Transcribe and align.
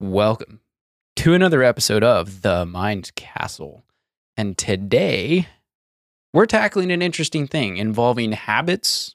Welcome 0.00 0.60
to 1.16 1.34
another 1.34 1.62
episode 1.62 2.02
of 2.04 2.42
The 2.42 2.66
Mind 2.66 3.14
Castle. 3.14 3.84
And 4.36 4.58
today 4.58 5.46
we're 6.32 6.46
tackling 6.46 6.90
an 6.90 7.00
interesting 7.02 7.46
thing 7.46 7.76
involving 7.76 8.32
habits, 8.32 9.14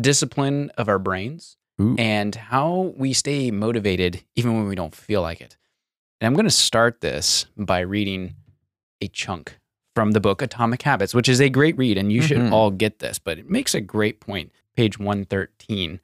discipline 0.00 0.70
of 0.78 0.88
our 0.88 0.98
brains, 0.98 1.56
Ooh. 1.80 1.96
and 1.98 2.34
how 2.34 2.94
we 2.96 3.12
stay 3.12 3.50
motivated 3.50 4.22
even 4.36 4.54
when 4.56 4.66
we 4.68 4.76
don't 4.76 4.94
feel 4.94 5.20
like 5.22 5.40
it. 5.40 5.56
And 6.20 6.26
I'm 6.26 6.34
going 6.34 6.44
to 6.44 6.50
start 6.50 7.00
this 7.00 7.46
by 7.56 7.80
reading 7.80 8.36
a 9.00 9.08
chunk 9.08 9.58
from 9.96 10.12
the 10.12 10.20
book 10.20 10.42
Atomic 10.42 10.82
Habits, 10.82 11.12
which 11.14 11.28
is 11.28 11.40
a 11.40 11.48
great 11.48 11.76
read, 11.76 11.98
and 11.98 12.12
you 12.12 12.22
should 12.22 12.38
Mhm. 12.38 12.52
all 12.52 12.70
get 12.70 13.00
this, 13.00 13.18
but 13.18 13.38
it 13.38 13.50
makes 13.50 13.74
a 13.74 13.80
great 13.80 14.20
point. 14.20 14.52
Page 14.76 14.98
113. 14.98 16.00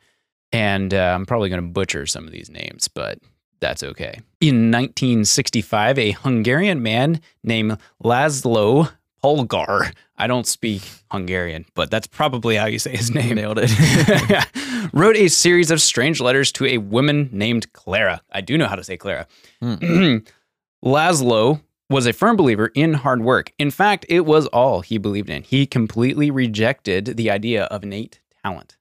And 0.53 0.93
uh, 0.93 1.13
I'm 1.15 1.27
probably 1.27 1.49
going 1.49 1.63
to 1.63 1.69
butcher 1.69 2.07
some 2.07 2.27
of 2.27 2.33
these 2.33 2.51
names, 2.51 2.89
but 2.89 3.19
that's 3.61 3.83
okay. 3.83 4.21
In 4.41 4.71
1965, 4.71 5.99
a 5.99 6.11
Hungarian 6.13 6.83
man 6.83 7.21
named 7.43 7.79
Laszlo 8.03 8.91
Polgar, 9.23 9.93
I 10.17 10.27
don't 10.27 10.47
speak 10.47 10.83
Hungarian, 11.11 11.67
but 11.75 11.91
that's 11.91 12.07
probably 12.07 12.57
how 12.57 12.67
you 12.67 12.79
say 12.79 12.97
his 12.97 13.11
name. 13.11 13.35
Nailed 13.35 13.59
it. 13.61 13.71
wrote 14.93 15.17
a 15.17 15.29
series 15.29 15.71
of 15.71 15.81
strange 15.81 16.21
letters 16.21 16.53
to 16.53 16.67
a 16.67 16.79
woman 16.79 17.29
named 17.33 17.73
Clara. 17.73 18.23
I 18.31 18.41
do 18.41 18.57
know 18.57 18.67
how 18.67 18.77
to 18.77 18.85
say 18.85 18.97
Clara. 18.97 19.27
Hmm. 19.61 20.19
Laszlo 20.85 21.61
was 21.89 22.07
a 22.07 22.13
firm 22.13 22.37
believer 22.37 22.71
in 22.75 22.95
hard 22.95 23.23
work. 23.23 23.53
In 23.59 23.71
fact, 23.71 24.07
it 24.09 24.21
was 24.21 24.47
all 24.49 24.81
he 24.81 24.99
believed 24.99 25.31
in. 25.31 25.43
He 25.43 25.67
completely 25.67 26.31
rejected 26.31 27.17
the 27.17 27.31
idea 27.31 27.65
of 27.65 27.85
innate 27.85 28.21
talent. 28.43 28.77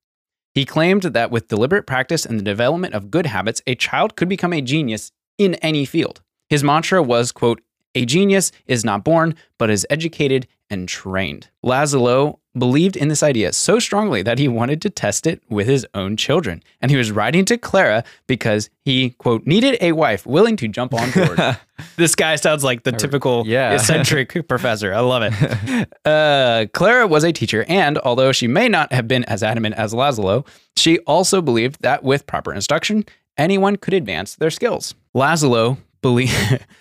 He 0.55 0.63
claimed 0.63 1.03
that 1.03 1.31
with 1.31 1.49
deliberate 1.49 1.85
practice 1.85 2.25
and 2.25 2.39
the 2.39 2.43
development 2.43 2.93
of 2.93 3.11
good 3.11 3.25
habits, 3.25 3.61
a 3.67 3.75
child 3.75 4.15
could 4.15 4.29
become 4.29 4.53
a 4.53 4.61
genius 4.61 5.11
in 5.37 5.55
any 5.55 5.83
field. 5.83 6.21
His 6.49 6.63
mantra 6.63 7.03
was, 7.03 7.33
quote, 7.33 7.61
a 7.95 8.05
genius 8.05 8.51
is 8.67 8.85
not 8.85 9.03
born, 9.03 9.35
but 9.57 9.69
is 9.69 9.87
educated 9.89 10.47
and 10.69 10.87
trained. 10.87 11.49
Laszlo 11.63 12.39
believed 12.57 12.95
in 12.95 13.09
this 13.09 13.21
idea 13.21 13.51
so 13.51 13.79
strongly 13.79 14.21
that 14.21 14.39
he 14.39 14.47
wanted 14.47 14.81
to 14.81 14.89
test 14.89 15.27
it 15.27 15.41
with 15.49 15.67
his 15.67 15.85
own 15.93 16.15
children. 16.15 16.63
And 16.81 16.89
he 16.89 16.97
was 16.97 17.11
writing 17.11 17.43
to 17.45 17.57
Clara 17.57 18.03
because 18.27 18.69
he, 18.81 19.11
quote, 19.11 19.45
needed 19.45 19.77
a 19.81 19.91
wife 19.91 20.25
willing 20.25 20.55
to 20.57 20.67
jump 20.67 20.93
on 20.93 21.11
board. 21.11 21.57
this 21.97 22.15
guy 22.15 22.35
sounds 22.37 22.63
like 22.63 22.83
the 22.83 22.93
typical 22.93 23.43
yeah. 23.45 23.73
eccentric 23.75 24.47
professor. 24.47 24.93
I 24.93 25.01
love 25.01 25.23
it. 25.25 25.89
Uh, 26.05 26.65
Clara 26.73 27.07
was 27.07 27.23
a 27.23 27.33
teacher, 27.33 27.65
and 27.67 27.97
although 27.99 28.31
she 28.31 28.47
may 28.47 28.69
not 28.69 28.93
have 28.93 29.07
been 29.07 29.25
as 29.25 29.43
adamant 29.43 29.75
as 29.75 29.93
Laszlo, 29.93 30.47
she 30.77 30.99
also 30.99 31.41
believed 31.41 31.81
that 31.81 32.03
with 32.03 32.25
proper 32.25 32.53
instruction, 32.53 33.05
anyone 33.37 33.75
could 33.75 33.93
advance 33.93 34.35
their 34.35 34.51
skills. 34.51 34.95
Laszlo 35.13 35.77
believe 36.05 36.31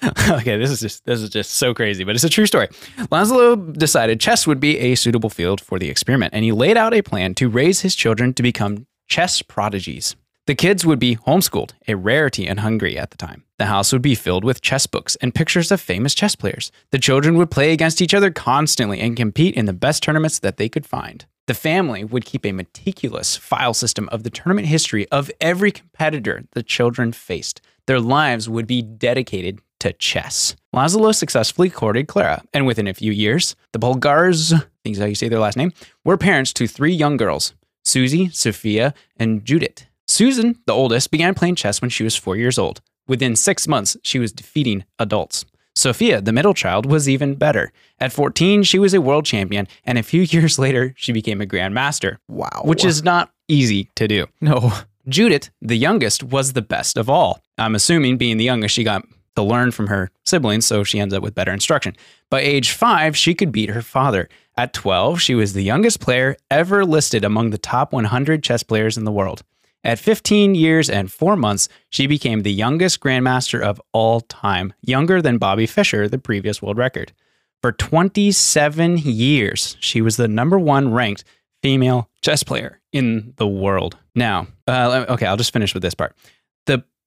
okay 0.28 0.58
this 0.58 0.70
is 0.70 0.80
just 0.80 1.02
this 1.06 1.22
is 1.22 1.30
just 1.30 1.52
so 1.52 1.72
crazy 1.72 2.04
but 2.04 2.14
it's 2.14 2.24
a 2.24 2.28
true 2.28 2.44
story. 2.44 2.68
Laszlo 3.10 3.72
decided 3.72 4.20
chess 4.20 4.46
would 4.46 4.60
be 4.60 4.78
a 4.78 4.94
suitable 4.96 5.30
field 5.30 5.62
for 5.62 5.78
the 5.78 5.88
experiment 5.88 6.34
and 6.34 6.44
he 6.44 6.52
laid 6.52 6.76
out 6.76 6.92
a 6.92 7.00
plan 7.00 7.34
to 7.36 7.48
raise 7.48 7.80
his 7.80 7.94
children 7.94 8.34
to 8.34 8.42
become 8.42 8.86
chess 9.08 9.40
prodigies. 9.40 10.14
The 10.46 10.54
kids 10.54 10.84
would 10.84 10.98
be 10.98 11.16
homeschooled 11.16 11.72
a 11.88 11.94
rarity 11.94 12.46
in 12.46 12.58
hungary 12.58 12.98
at 12.98 13.12
the 13.12 13.16
time. 13.16 13.44
The 13.56 13.64
house 13.64 13.94
would 13.94 14.02
be 14.02 14.14
filled 14.14 14.44
with 14.44 14.60
chess 14.60 14.86
books 14.86 15.16
and 15.22 15.34
pictures 15.34 15.72
of 15.72 15.80
famous 15.80 16.14
chess 16.14 16.36
players. 16.36 16.70
The 16.90 16.98
children 16.98 17.38
would 17.38 17.50
play 17.50 17.72
against 17.72 18.02
each 18.02 18.12
other 18.12 18.30
constantly 18.30 19.00
and 19.00 19.16
compete 19.16 19.54
in 19.54 19.64
the 19.64 19.72
best 19.72 20.02
tournaments 20.02 20.38
that 20.40 20.58
they 20.58 20.68
could 20.68 20.84
find. 20.84 21.24
The 21.46 21.54
family 21.54 22.04
would 22.04 22.26
keep 22.26 22.44
a 22.44 22.52
meticulous 22.52 23.36
file 23.36 23.72
system 23.72 24.08
of 24.10 24.22
the 24.22 24.30
tournament 24.30 24.66
history 24.66 25.08
of 25.08 25.30
every 25.40 25.72
competitor 25.72 26.44
the 26.52 26.62
children 26.62 27.12
faced. 27.12 27.62
Their 27.86 28.00
lives 28.00 28.48
would 28.48 28.66
be 28.66 28.82
dedicated 28.82 29.60
to 29.80 29.92
chess. 29.92 30.56
Laszlo 30.74 31.14
successfully 31.14 31.68
courted 31.68 32.08
Clara, 32.08 32.42
and 32.54 32.66
within 32.66 32.88
a 32.88 32.94
few 32.94 33.12
years, 33.12 33.54
the 33.72 33.78
Polgars, 33.78 34.54
I 34.54 34.64
think 34.82 34.96
is 34.96 34.98
how 34.98 35.04
you 35.04 35.14
say 35.14 35.28
their 35.28 35.38
last 35.38 35.56
name, 35.56 35.72
were 36.04 36.16
parents 36.16 36.52
to 36.54 36.66
three 36.66 36.94
young 36.94 37.18
girls, 37.18 37.54
Susie, 37.84 38.30
Sophia, 38.30 38.94
and 39.18 39.44
Judith. 39.44 39.86
Susan, 40.06 40.58
the 40.66 40.72
oldest, 40.72 41.10
began 41.10 41.34
playing 41.34 41.56
chess 41.56 41.82
when 41.82 41.90
she 41.90 42.04
was 42.04 42.16
four 42.16 42.36
years 42.36 42.58
old. 42.58 42.80
Within 43.06 43.36
six 43.36 43.68
months, 43.68 43.96
she 44.02 44.18
was 44.18 44.32
defeating 44.32 44.84
adults. 44.98 45.44
Sophia, 45.76 46.20
the 46.20 46.32
middle 46.32 46.54
child, 46.54 46.86
was 46.86 47.08
even 47.08 47.34
better. 47.34 47.72
At 47.98 48.12
14, 48.12 48.62
she 48.62 48.78
was 48.78 48.94
a 48.94 49.00
world 49.00 49.26
champion, 49.26 49.68
and 49.84 49.98
a 49.98 50.02
few 50.02 50.22
years 50.28 50.58
later, 50.58 50.94
she 50.96 51.12
became 51.12 51.42
a 51.42 51.46
grandmaster, 51.46 52.16
wow. 52.28 52.62
which 52.64 52.84
is 52.84 53.04
not 53.04 53.30
easy 53.48 53.90
to 53.96 54.08
do. 54.08 54.26
no. 54.40 54.72
Judith, 55.06 55.50
the 55.60 55.76
youngest, 55.76 56.22
was 56.22 56.54
the 56.54 56.62
best 56.62 56.96
of 56.96 57.10
all. 57.10 57.42
I'm 57.58 57.74
assuming, 57.74 58.16
being 58.16 58.36
the 58.36 58.44
youngest, 58.44 58.74
she 58.74 58.84
got 58.84 59.06
to 59.36 59.42
learn 59.42 59.70
from 59.70 59.88
her 59.88 60.10
siblings, 60.24 60.66
so 60.66 60.84
she 60.84 61.00
ends 61.00 61.14
up 61.14 61.22
with 61.22 61.34
better 61.34 61.52
instruction. 61.52 61.96
By 62.30 62.40
age 62.40 62.70
five, 62.70 63.16
she 63.16 63.34
could 63.34 63.52
beat 63.52 63.70
her 63.70 63.82
father. 63.82 64.28
At 64.56 64.72
12, 64.72 65.20
she 65.20 65.34
was 65.34 65.52
the 65.52 65.62
youngest 65.62 66.00
player 66.00 66.36
ever 66.50 66.84
listed 66.84 67.24
among 67.24 67.50
the 67.50 67.58
top 67.58 67.92
100 67.92 68.42
chess 68.42 68.62
players 68.62 68.96
in 68.96 69.04
the 69.04 69.12
world. 69.12 69.42
At 69.82 69.98
15 69.98 70.54
years 70.54 70.88
and 70.88 71.12
four 71.12 71.36
months, 71.36 71.68
she 71.90 72.06
became 72.06 72.42
the 72.42 72.52
youngest 72.52 73.00
grandmaster 73.00 73.60
of 73.60 73.80
all 73.92 74.20
time, 74.22 74.72
younger 74.80 75.20
than 75.20 75.38
Bobby 75.38 75.66
Fischer, 75.66 76.08
the 76.08 76.18
previous 76.18 76.62
world 76.62 76.78
record. 76.78 77.12
For 77.60 77.72
27 77.72 78.98
years, 78.98 79.76
she 79.80 80.00
was 80.00 80.16
the 80.16 80.28
number 80.28 80.58
one 80.58 80.92
ranked 80.92 81.24
female 81.62 82.08
chess 82.22 82.42
player 82.42 82.80
in 82.92 83.34
the 83.36 83.46
world. 83.46 83.98
Now, 84.14 84.46
uh, 84.66 85.06
okay, 85.08 85.26
I'll 85.26 85.36
just 85.36 85.52
finish 85.52 85.74
with 85.74 85.82
this 85.82 85.94
part. 85.94 86.14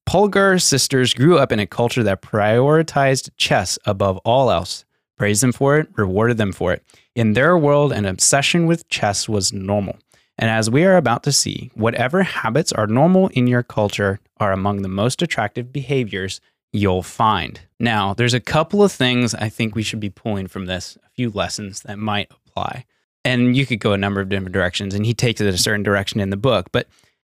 Polgar 0.07 0.61
sisters 0.61 1.13
grew 1.13 1.37
up 1.37 1.51
in 1.51 1.59
a 1.59 1.67
culture 1.67 2.01
that 2.01 2.21
prioritized 2.21 3.29
chess 3.35 3.77
above 3.85 4.15
all 4.19 4.49
else, 4.49 4.85
praised 5.17 5.43
them 5.43 5.51
for 5.51 5.77
it, 5.77 5.89
rewarded 5.97 6.37
them 6.37 6.53
for 6.53 6.71
it. 6.71 6.81
In 7.13 7.33
their 7.33 7.57
world, 7.57 7.91
an 7.91 8.05
obsession 8.05 8.67
with 8.67 8.87
chess 8.87 9.27
was 9.27 9.51
normal. 9.51 9.97
And 10.37 10.49
as 10.49 10.69
we 10.69 10.85
are 10.85 10.95
about 10.95 11.23
to 11.23 11.33
see, 11.33 11.71
whatever 11.73 12.23
habits 12.23 12.71
are 12.71 12.87
normal 12.87 13.27
in 13.33 13.47
your 13.47 13.63
culture 13.63 14.21
are 14.37 14.53
among 14.53 14.81
the 14.81 14.87
most 14.87 15.21
attractive 15.21 15.73
behaviors 15.73 16.39
you'll 16.71 17.03
find. 17.03 17.59
Now, 17.77 18.13
there's 18.13 18.33
a 18.33 18.39
couple 18.39 18.81
of 18.81 18.93
things 18.93 19.35
I 19.35 19.49
think 19.49 19.75
we 19.75 19.83
should 19.83 19.99
be 19.99 20.09
pulling 20.09 20.47
from 20.47 20.67
this, 20.67 20.97
a 21.05 21.09
few 21.09 21.31
lessons 21.31 21.81
that 21.81 21.99
might 21.99 22.31
apply. 22.31 22.85
And 23.25 23.57
you 23.57 23.65
could 23.65 23.81
go 23.81 23.91
a 23.91 23.97
number 23.97 24.21
of 24.21 24.29
different 24.29 24.53
directions, 24.53 24.95
and 24.95 25.05
he 25.05 25.13
takes 25.13 25.41
it 25.41 25.53
a 25.53 25.57
certain 25.57 25.83
direction 25.83 26.21
in 26.21 26.29
the 26.29 26.37
book. 26.37 26.67
But 26.71 26.87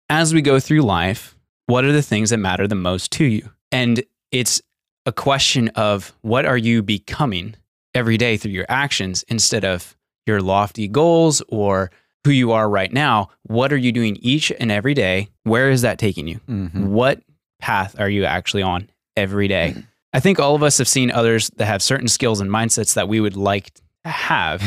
as 0.10 0.34
we 0.34 0.42
go 0.42 0.62
through 0.62 0.84
life, 0.84 1.36
what 1.70 1.86
are 1.86 1.92
the 1.92 2.02
things 2.02 2.32
that 2.32 2.38
matter 2.38 2.68
the 2.68 2.76
most 2.76 3.12
to 3.14 3.26
you? 3.26 3.50
And 3.72 4.04
it's 4.32 4.62
a 5.06 5.12
question 5.12 5.70
of 5.70 6.14
what 6.22 6.46
are 6.46 6.58
you 6.58 6.82
becoming 6.82 7.56
every 7.94 8.18
day 8.18 8.38
through 8.38 8.52
your 8.52 8.66
actions 8.70 9.24
instead 9.28 9.64
of 9.64 9.96
your 10.26 10.42
lofty 10.42 10.88
goals 10.88 11.42
or 11.48 11.92
who 12.24 12.32
you 12.32 12.52
are 12.52 12.70
right 12.70 12.92
now. 12.92 13.30
What 13.44 13.72
are 13.72 13.78
you 13.78 13.92
doing 13.92 14.18
each 14.22 14.52
and 14.60 14.72
every 14.72 14.94
day? 14.94 15.30
Where 15.44 15.70
is 15.70 15.82
that 15.84 15.98
taking 16.00 16.28
you? 16.28 16.40
Mhm. 16.50 16.88
What 16.88 17.22
path 17.60 18.00
are 18.00 18.10
you 18.10 18.26
actually 18.26 18.64
on 18.64 18.90
every 19.16 19.48
day? 19.48 19.76
I 20.14 20.20
think 20.20 20.40
all 20.40 20.56
of 20.56 20.64
us 20.64 20.80
have 20.80 20.88
seen 20.88 21.12
others 21.12 21.50
that 21.58 21.66
have 21.66 21.82
certain 21.84 22.08
skills 22.08 22.42
and 22.42 22.50
mindsets 22.50 22.96
that 22.96 23.08
we 23.08 23.20
would 23.20 23.36
like 23.38 23.72
to 23.76 24.10
have, 24.10 24.62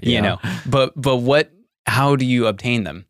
you 0.02 0.20
know. 0.20 0.38
But 0.66 0.92
but 1.00 1.18
what 1.18 1.52
how 1.86 2.16
do 2.16 2.24
you 2.24 2.46
obtain 2.46 2.84
them? 2.84 3.06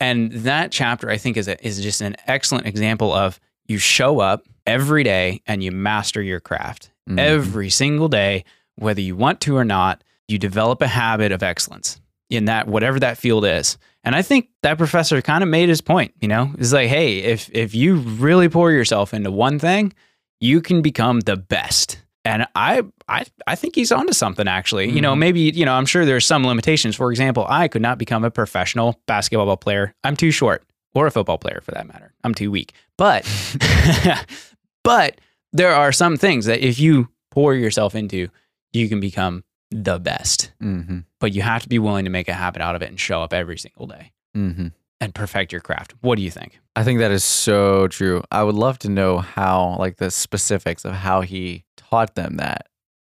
And 0.00 0.32
that 0.32 0.72
chapter 0.72 1.08
I 1.10 1.16
think 1.16 1.36
is 1.36 1.48
a, 1.48 1.64
is 1.66 1.80
just 1.80 2.00
an 2.00 2.16
excellent 2.26 2.66
example 2.66 3.12
of 3.12 3.40
you 3.66 3.78
show 3.78 4.20
up 4.20 4.46
every 4.66 5.02
day 5.04 5.40
and 5.46 5.62
you 5.62 5.72
master 5.72 6.20
your 6.22 6.40
craft. 6.40 6.90
Mhm. 7.08 7.18
Every 7.18 7.70
single 7.70 8.08
day 8.08 8.44
whether 8.76 9.00
you 9.00 9.14
want 9.14 9.40
to 9.42 9.56
or 9.56 9.64
not, 9.64 10.02
you 10.26 10.38
develop 10.38 10.82
a 10.82 10.88
habit 10.88 11.30
of 11.32 11.42
excellence 11.42 12.00
in 12.30 12.46
that 12.46 12.66
whatever 12.66 12.98
that 12.98 13.18
field 13.18 13.44
is. 13.44 13.78
And 14.02 14.14
I 14.14 14.22
think 14.22 14.48
that 14.62 14.78
professor 14.78 15.22
kind 15.22 15.42
of 15.42 15.48
made 15.48 15.68
his 15.68 15.80
point, 15.80 16.12
you 16.20 16.28
know? 16.28 16.50
It's 16.58 16.72
like, 16.72 16.88
hey, 16.88 17.18
if 17.18 17.48
if 17.52 17.74
you 17.74 17.96
really 17.96 18.48
pour 18.48 18.72
yourself 18.72 19.14
into 19.14 19.30
one 19.30 19.58
thing, 19.58 19.92
you 20.40 20.60
can 20.60 20.82
become 20.82 21.20
the 21.20 21.36
best. 21.36 21.98
And 22.24 22.46
I 22.54 22.82
I 23.08 23.24
I 23.46 23.54
think 23.54 23.74
he's 23.74 23.92
onto 23.92 24.12
something 24.14 24.48
actually. 24.48 24.90
You 24.90 25.00
know, 25.02 25.14
Mhm. 25.14 25.18
maybe, 25.18 25.40
you 25.40 25.64
know, 25.66 25.74
I'm 25.74 25.86
sure 25.86 26.04
there's 26.06 26.26
some 26.26 26.46
limitations. 26.46 26.96
For 26.96 27.10
example, 27.10 27.46
I 27.48 27.68
could 27.68 27.82
not 27.82 27.98
become 27.98 28.24
a 28.24 28.30
professional 28.30 28.98
basketball 29.06 29.56
player. 29.58 29.94
I'm 30.04 30.16
too 30.16 30.30
short 30.30 30.64
or 30.94 31.06
a 31.06 31.10
football 31.10 31.38
player 31.38 31.60
for 31.62 31.72
that 31.72 31.86
matter. 31.86 32.12
I'm 32.24 32.34
too 32.34 32.50
weak. 32.50 32.72
But 32.96 33.24
but 34.84 35.20
there 35.52 35.72
are 35.74 35.92
some 35.92 36.16
things 36.16 36.46
that 36.46 36.60
if 36.66 36.78
you 36.78 37.08
pour 37.30 37.54
yourself 37.54 37.94
into, 37.94 38.28
you 38.72 38.88
can 38.88 39.00
become 39.00 39.44
the 39.70 39.98
best. 39.98 40.52
Mhm. 40.62 41.04
But 41.20 41.32
you 41.34 41.42
have 41.42 41.62
to 41.62 41.68
be 41.68 41.78
willing 41.78 42.04
to 42.04 42.10
make 42.10 42.28
a 42.28 42.32
habit 42.34 42.62
out 42.62 42.74
of 42.76 42.82
it 42.82 42.88
and 42.90 42.98
show 43.00 43.22
up 43.22 43.32
every 43.32 43.58
single 43.58 43.86
day 43.86 44.12
Mhm. 44.36 44.72
And 45.04 45.14
perfect 45.14 45.52
your 45.52 45.60
craft. 45.60 45.92
What 46.00 46.16
do 46.16 46.22
you 46.22 46.30
think? 46.30 46.58
I 46.76 46.82
think 46.82 46.98
that 47.00 47.10
is 47.10 47.22
so 47.22 47.86
true. 47.88 48.22
I 48.32 48.42
would 48.42 48.54
love 48.54 48.78
to 48.80 48.88
know 48.88 49.18
how, 49.18 49.76
like, 49.78 49.98
the 49.98 50.10
specifics 50.10 50.84
of 50.84 50.94
how 50.94 51.20
he 51.20 51.64
taught 51.76 52.14
them 52.14 52.36
that. 52.38 52.68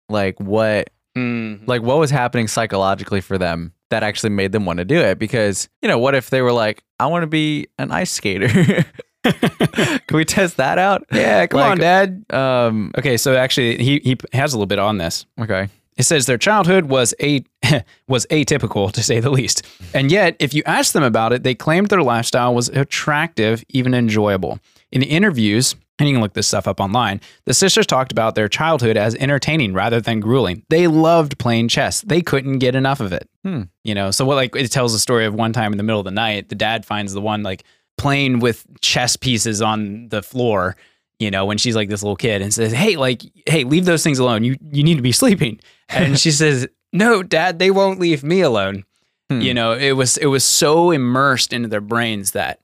Like, 0.10 0.40
what, 0.40 0.90
Mm, 1.16 1.68
like, 1.68 1.84
what 1.84 2.00
was 2.00 2.10
happening 2.10 2.48
psychologically 2.48 3.22
for 3.22 3.38
them 3.38 3.72
that 3.92 4.02
actually 4.02 4.32
made 4.32 4.52
them 4.52 4.66
want 4.66 4.78
to 4.80 4.86
do 4.86 4.98
it? 5.00 5.20
Because, 5.20 5.70
you 5.84 5.88
know, 5.88 6.00
what 6.00 6.16
if 6.16 6.32
they 6.32 6.42
were 6.42 6.52
like, 6.52 6.84
I 7.00 7.06
want 7.06 7.22
to 7.22 7.28
be 7.28 7.68
an 7.78 7.92
ice 7.92 8.10
skater? 8.10 8.48
Can 9.24 10.18
we 10.18 10.26
test 10.26 10.58
that 10.58 10.80
out? 10.80 11.06
Yeah, 11.14 11.46
come 11.48 11.60
Like- 11.60 11.72
on, 11.74 11.78
Dad. 11.78 12.26
Um. 12.32 12.92
Okay, 12.98 13.18
so 13.18 13.36
actually, 13.36 13.78
he 13.78 14.02
he 14.04 14.18
has 14.34 14.54
a 14.54 14.58
little 14.58 14.66
bit 14.66 14.80
on 14.80 14.98
this. 14.98 15.26
Okay. 15.40 15.70
It 15.98 16.04
says 16.04 16.26
their 16.26 16.38
childhood 16.38 16.86
was 16.86 17.14
a 17.22 17.44
was 18.08 18.26
atypical 18.28 18.92
to 18.92 19.04
say 19.04 19.20
the 19.20 19.30
least. 19.30 19.66
And 19.94 20.12
yet, 20.12 20.36
if 20.40 20.54
you 20.54 20.64
ask 20.66 20.94
them 20.94 21.04
about 21.04 21.34
it, 21.34 21.44
they 21.44 21.56
claimed 21.56 21.90
their 21.90 22.04
lifestyle 22.04 22.54
was 22.54 22.70
attractive, 22.70 23.64
even 23.70 23.94
enjoyable. 23.94 24.60
In 24.92 25.02
the 25.02 25.08
interviews, 25.08 25.76
and 26.00 26.10
you 26.10 26.16
can 26.16 26.22
look 26.22 26.34
this 26.34 26.48
stuff 26.48 26.68
up 26.68 26.80
online, 26.80 27.22
the 27.46 27.54
sisters 27.54 27.86
talked 27.86 28.12
about 28.12 28.36
their 28.36 28.48
childhood 28.48 28.98
as 28.98 29.16
entertaining 29.16 29.74
rather 29.74 30.02
than 30.02 30.20
grueling. 30.20 30.64
They 30.70 30.88
loved 30.88 31.38
playing 31.38 31.68
chess. 31.68 32.02
They 32.02 32.22
couldn't 32.22 32.60
get 32.60 32.76
enough 32.76 33.00
of 33.00 33.14
it. 33.14 33.30
Hmm. 33.44 33.64
You 33.84 33.96
know, 33.96 34.12
so 34.12 34.26
what 34.26 34.36
like 34.36 34.56
it 34.56 34.72
tells 34.72 34.94
the 34.94 35.00
story 35.00 35.26
of 35.26 35.34
one 35.34 35.54
time 35.54 35.72
in 35.72 35.78
the 35.78 35.84
middle 35.84 36.00
of 36.00 36.06
the 36.06 36.12
night, 36.12 36.50
the 36.50 36.56
dad 36.56 36.86
finds 36.86 37.14
the 37.14 37.22
one 37.22 37.44
like 37.44 37.64
playing 37.98 38.40
with 38.40 38.66
chess 38.82 39.16
pieces 39.16 39.62
on 39.62 40.10
the 40.10 40.24
floor 40.24 40.76
you 41.20 41.32
know, 41.32 41.46
when 41.46 41.58
she's 41.58 41.76
like 41.76 41.90
this 41.90 42.04
little 42.04 42.16
kid 42.16 42.42
and 42.42 42.54
says, 42.54 42.72
"Hey, 42.72 42.96
like, 42.96 43.22
hey, 43.48 43.64
leave 43.64 43.86
those 43.86 44.04
things 44.04 44.20
alone. 44.20 44.44
You 44.44 44.56
you 44.72 44.84
need 44.84 44.96
to 44.96 45.02
be 45.04 45.12
sleeping." 45.12 45.60
And 45.90 46.20
she 46.20 46.32
says, 46.42 46.68
"No, 46.92 47.24
Dad, 47.24 47.60
they 47.60 47.72
won't 47.72 48.00
leave 48.00 48.24
me 48.24 48.42
alone." 48.42 48.84
Hmm. 49.30 49.42
You 49.42 49.54
know, 49.54 49.74
it 49.74 49.94
was 49.94 50.18
it 50.18 50.26
was 50.28 50.44
so 50.44 50.92
immersed 50.92 51.54
into 51.54 51.70
their 51.70 51.82
brains 51.82 52.32
that 52.32 52.60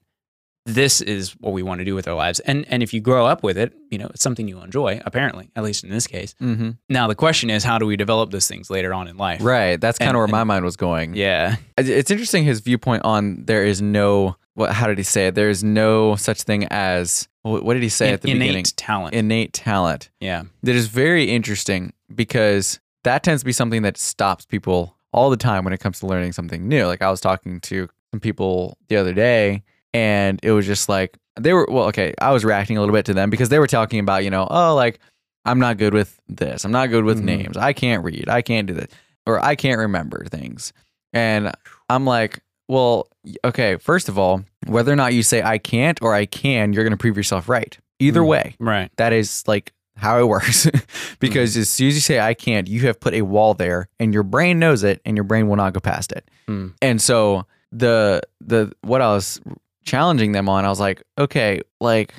this 0.65 1.01
is 1.01 1.31
what 1.39 1.53
we 1.53 1.63
want 1.63 1.79
to 1.79 1.85
do 1.85 1.95
with 1.95 2.07
our 2.07 2.13
lives. 2.13 2.39
And 2.41 2.65
and 2.69 2.83
if 2.83 2.93
you 2.93 2.99
grow 3.01 3.25
up 3.25 3.43
with 3.43 3.57
it, 3.57 3.73
you 3.89 3.97
know, 3.97 4.07
it's 4.07 4.21
something 4.21 4.47
you 4.47 4.59
enjoy. 4.61 5.01
Apparently, 5.05 5.49
at 5.55 5.63
least 5.63 5.83
in 5.83 5.89
this 5.89 6.05
case. 6.05 6.35
Mm-hmm. 6.41 6.71
Now 6.89 7.07
the 7.07 7.15
question 7.15 7.49
is, 7.49 7.63
how 7.63 7.79
do 7.79 7.85
we 7.85 7.95
develop 7.95 8.29
those 8.31 8.47
things 8.47 8.69
later 8.69 8.93
on 8.93 9.07
in 9.07 9.17
life? 9.17 9.41
Right. 9.41 9.79
That's 9.79 9.97
kind 9.97 10.09
And- 10.09 10.15
of 10.15 10.19
where 10.19 10.25
and- 10.25 10.31
my 10.31 10.43
mind 10.43 10.65
was 10.65 10.75
going. 10.75 11.15
Yeah. 11.15 11.55
It's 11.77 12.11
interesting 12.11 12.43
his 12.43 12.59
viewpoint 12.59 13.03
on 13.05 13.45
there 13.45 13.63
is 13.65 13.81
no 13.81 14.35
what 14.59 14.71
how 14.73 14.87
did 14.87 14.97
he 14.97 15.03
say 15.03 15.27
it? 15.27 15.35
There 15.35 15.49
is 15.49 15.63
no 15.63 16.15
such 16.17 16.43
thing 16.43 16.65
as 16.69 17.27
what 17.43 17.73
did 17.73 17.81
he 17.83 17.89
say 17.89 18.09
In- 18.09 18.13
at 18.15 18.21
the 18.21 18.31
innate 18.31 18.39
beginning? 18.41 18.63
talent. 18.75 19.13
Innate 19.15 19.53
talent. 19.53 20.09
yeah. 20.19 20.43
That 20.63 20.75
is 20.75 20.87
very 20.87 21.25
interesting 21.31 21.93
because 22.13 22.79
that 23.05 23.23
tends 23.23 23.41
to 23.41 23.45
be 23.45 23.53
something 23.53 23.81
that 23.83 23.97
stops 23.97 24.45
people 24.45 24.97
all 25.13 25.29
the 25.29 25.37
time 25.37 25.63
when 25.63 25.73
it 25.73 25.79
comes 25.79 25.99
to 26.01 26.05
learning 26.07 26.33
something 26.33 26.67
new. 26.67 26.85
Like 26.85 27.01
I 27.01 27.09
was 27.09 27.21
talking 27.21 27.59
to 27.61 27.87
some 28.11 28.19
people 28.19 28.77
the 28.89 28.97
other 28.97 29.13
day 29.13 29.63
and 29.93 30.39
it 30.43 30.51
was 30.51 30.65
just 30.65 30.89
like 30.89 31.17
they 31.39 31.53
were 31.53 31.65
well, 31.71 31.85
okay, 31.85 32.13
I 32.19 32.31
was 32.31 32.43
reacting 32.43 32.75
a 32.77 32.81
little 32.81 32.93
bit 32.93 33.05
to 33.05 33.13
them 33.13 33.29
because 33.29 33.47
they 33.49 33.59
were 33.59 33.67
talking 33.67 33.99
about, 33.99 34.23
you 34.25 34.29
know, 34.29 34.45
oh 34.49 34.75
like 34.75 34.99
I'm 35.45 35.59
not 35.59 35.77
good 35.77 35.93
with 35.93 36.19
this. 36.27 36.65
I'm 36.65 36.71
not 36.73 36.87
good 36.87 37.05
with 37.05 37.19
Mhm. 37.21 37.23
names. 37.23 37.57
I 37.57 37.71
can't 37.71 38.03
read. 38.03 38.27
I 38.27 38.41
can't 38.41 38.67
do 38.67 38.73
this. 38.73 38.91
Or 39.25 39.43
I 39.43 39.55
can't 39.55 39.79
remember 39.79 40.25
things. 40.25 40.73
And 41.13 41.51
I'm 41.89 42.05
like, 42.05 42.41
well, 42.67 43.07
okay, 43.45 43.77
first 43.77 44.09
of 44.09 44.19
all, 44.19 44.43
whether 44.67 44.91
or 44.91 44.95
not 44.95 45.13
you 45.13 45.23
say 45.23 45.41
I 45.41 45.57
can't 45.57 46.01
or 46.01 46.13
I 46.13 46.25
can, 46.25 46.73
you're 46.73 46.83
going 46.83 46.91
to 46.91 46.97
prove 46.97 47.17
yourself 47.17 47.47
right. 47.49 47.77
Either 47.99 48.21
Mm. 48.21 48.27
way, 48.27 48.55
Right. 48.59 48.91
that 48.97 49.13
is 49.13 49.43
like 49.47 49.73
how 49.97 50.19
it 50.19 50.27
works. 50.27 50.67
because 51.19 51.57
as 51.57 51.69
soon 51.69 51.87
as 51.89 51.95
you 51.95 52.01
say 52.01 52.19
I 52.19 52.33
can't, 52.33 52.67
you 52.67 52.81
have 52.81 52.99
put 52.99 53.13
a 53.13 53.21
wall 53.23 53.53
there 53.53 53.89
and 53.99 54.13
your 54.13 54.23
brain 54.23 54.59
knows 54.59 54.83
it 54.83 55.01
and 55.05 55.17
your 55.17 55.23
brain 55.25 55.47
will 55.47 55.55
not 55.57 55.73
go 55.73 55.79
past 55.79 56.11
it. 56.11 56.29
Mm. 56.47 56.73
And 56.81 57.01
so 57.01 57.45
the 57.71 58.21
the 58.41 58.71
what 58.81 59.01
I 59.01 59.13
was 59.13 59.39
challenging 59.85 60.31
them 60.31 60.47
on, 60.49 60.65
I 60.65 60.69
was 60.69 60.79
like, 60.79 61.03
okay, 61.17 61.61
like 61.81 62.13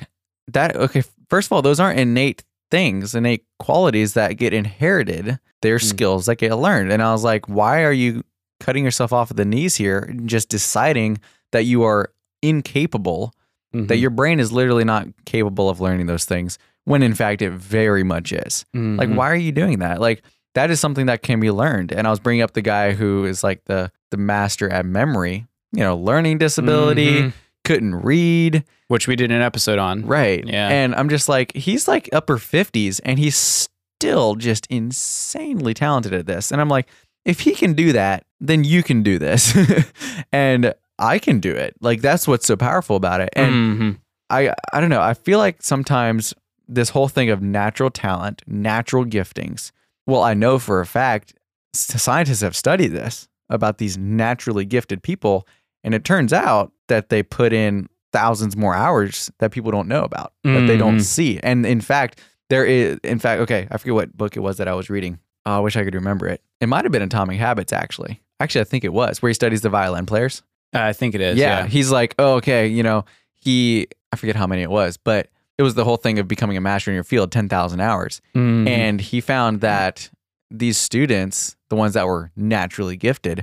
that 0.49 0.75
okay, 0.75 1.03
first 1.29 1.47
of 1.47 1.53
all, 1.53 1.61
those 1.61 1.79
aren't 1.79 1.99
innate 1.99 2.43
things, 2.69 3.15
innate 3.15 3.45
qualities 3.59 4.13
that 4.13 4.33
get 4.37 4.53
inherited. 4.53 5.39
They're 5.61 5.77
Mm. 5.77 5.83
skills 5.89 6.25
that 6.27 6.35
get 6.37 6.53
learned. 6.55 6.91
And 6.91 7.01
I 7.03 7.11
was 7.11 7.23
like, 7.23 7.47
why 7.49 7.83
are 7.83 7.91
you 7.91 8.23
cutting 8.59 8.83
yourself 8.83 9.11
off 9.11 9.31
at 9.31 9.37
the 9.37 9.45
knees 9.45 9.75
here 9.75 10.13
just 10.25 10.49
deciding 10.49 11.19
that 11.51 11.63
you 11.65 11.83
are 11.83 12.11
incapable 12.41 13.33
that 13.73 13.87
Mhm. 13.97 14.01
your 14.01 14.09
brain 14.09 14.39
is 14.39 14.51
literally 14.51 14.83
not 14.83 15.07
capable 15.25 15.69
of 15.69 15.79
learning 15.79 16.07
those 16.07 16.25
things 16.25 16.57
when 16.83 17.01
in 17.03 17.13
fact 17.13 17.41
it 17.41 17.51
very 17.51 18.03
much 18.03 18.33
is. 18.33 18.65
Like, 18.73 19.09
Mhm. 19.09 19.15
why 19.15 19.29
are 19.29 19.35
you 19.35 19.51
doing 19.51 19.79
that? 19.79 20.01
Like, 20.01 20.23
that 20.55 20.69
is 20.69 20.79
something 20.81 21.05
that 21.05 21.21
can 21.21 21.39
be 21.39 21.51
learned. 21.51 21.93
And 21.93 22.05
I 22.05 22.09
was 22.09 22.19
bringing 22.19 22.41
up 22.43 22.53
the 22.53 22.61
guy 22.61 22.91
who 22.93 23.23
is 23.25 23.43
like 23.43 23.63
the 23.65 23.91
the 24.09 24.17
master 24.17 24.67
at 24.69 24.85
memory, 24.85 25.45
you 25.71 25.79
know, 25.79 25.95
learning 25.95 26.37
disability, 26.39 27.21
Mhm. 27.21 27.33
couldn't 27.63 27.95
read, 27.95 28.65
which 28.89 29.07
we 29.07 29.15
did 29.15 29.31
an 29.31 29.41
episode 29.41 29.79
on. 29.79 30.05
right? 30.05 30.43
Yeah. 30.45 30.67
And 30.67 30.93
I'm 30.95 31.07
just 31.07 31.29
like, 31.29 31.55
he's 31.55 31.87
like 31.87 32.09
upper 32.11 32.37
50s 32.37 32.99
and 33.05 33.17
he's 33.19 33.37
still 33.37 34.35
just 34.35 34.67
insanely 34.69 35.73
talented 35.73 36.11
at 36.13 36.25
this. 36.25 36.51
And 36.51 36.59
I'm 36.59 36.67
like, 36.67 36.87
if 37.23 37.41
he 37.41 37.53
can 37.53 37.73
do 37.73 37.93
that, 37.93 38.25
then 38.41 38.65
you 38.65 38.83
can 38.83 39.01
do 39.03 39.17
this. 39.17 39.55
and 40.33 40.73
I 41.01 41.19
can 41.19 41.39
do 41.39 41.51
it. 41.51 41.75
Like 41.81 42.01
that's 42.01 42.27
what's 42.27 42.45
so 42.45 42.55
powerful 42.55 42.95
about 42.95 43.19
it. 43.21 43.29
And 43.33 43.51
Mhm. 43.79 43.97
I 44.29 44.53
I 44.71 44.79
don't 44.79 44.89
know. 44.89 45.01
I 45.01 45.13
feel 45.13 45.39
like 45.39 45.61
sometimes 45.61 46.33
this 46.67 46.89
whole 46.89 47.09
thing 47.09 47.29
of 47.29 47.41
natural 47.41 47.89
talent, 47.89 48.43
natural 48.47 49.03
giftings. 49.03 49.71
Well, 50.07 50.23
I 50.23 50.33
know 50.33 50.57
for 50.59 50.79
a 50.79 50.85
fact 50.85 51.33
scientists 51.73 52.41
have 52.41 52.55
studied 52.55 52.89
this 52.89 53.27
about 53.49 53.77
these 53.77 53.97
naturally 53.97 54.63
gifted 54.65 55.03
people, 55.03 55.47
and 55.83 55.93
it 55.93 56.03
turns 56.05 56.31
out 56.33 56.71
that 56.87 57.09
they 57.09 57.23
put 57.23 57.51
in 57.53 57.87
thousands 58.13 58.55
more 58.57 58.75
hours 58.75 59.31
that 59.39 59.51
people 59.51 59.71
don't 59.71 59.87
know 59.87 60.03
about, 60.03 60.33
that 60.43 60.67
they 60.67 60.77
don't 60.77 60.97
Mhm. 60.97 61.01
see. 61.01 61.39
And 61.43 61.65
in 61.65 61.79
fact, 61.81 62.19
there 62.49 62.65
is, 62.65 62.99
in 63.03 63.19
fact, 63.19 63.41
okay, 63.41 63.67
I 63.71 63.77
forget 63.77 63.93
what 63.95 64.17
book 64.17 64.35
it 64.35 64.41
was 64.41 64.57
that 64.57 64.67
I 64.67 64.73
was 64.73 64.89
reading. 64.89 65.19
Oh, 65.45 65.57
I 65.57 65.59
wish 65.59 65.75
I 65.77 65.83
could 65.85 65.95
remember 65.95 66.27
it. 66.27 66.41
It 66.59 66.67
might 66.67 66.83
have 66.85 66.91
been 66.91 67.01
Atomic 67.01 67.39
Habits, 67.39 67.71
actually. 67.73 68.21
Actually, 68.41 68.61
I 68.61 68.65
think 68.65 68.83
it 68.83 68.91
was 68.93 69.21
where 69.21 69.29
he 69.29 69.33
studies 69.33 69.61
the 69.61 69.69
violin 69.69 70.05
players 70.05 70.43
I 70.73 70.93
think 70.93 71.15
it 71.15 71.21
is. 71.21 71.37
yeah, 71.37 71.61
Yeah. 71.61 71.67
he's 71.67 71.91
like, 71.91 72.15
oh, 72.19 72.35
okay, 72.35 72.67
you 72.67 72.83
know, 72.83 73.05
he, 73.39 73.87
I 74.11 74.15
forget 74.15 74.35
how 74.35 74.47
many 74.47 74.61
it 74.61 74.69
was, 74.69 74.97
but 74.97 75.29
it 75.57 75.63
was 75.63 75.73
the 75.75 75.83
whole 75.83 75.97
thing 75.97 76.17
of 76.19 76.27
becoming 76.27 76.57
a 76.57 76.61
master 76.61 76.91
in 76.91 76.95
your 76.95 77.03
field, 77.03 77.31
10,000 77.31 77.79
hours. 77.81 78.21
Mhm. 78.35 78.67
And 78.67 79.01
he 79.01 79.21
found 79.21 79.61
that 79.61 80.09
these 80.49 80.77
students, 80.77 81.55
the 81.69 81.75
ones 81.75 81.93
that 81.93 82.07
were 82.07 82.31
naturally 82.35 82.97
gifted, 82.97 83.41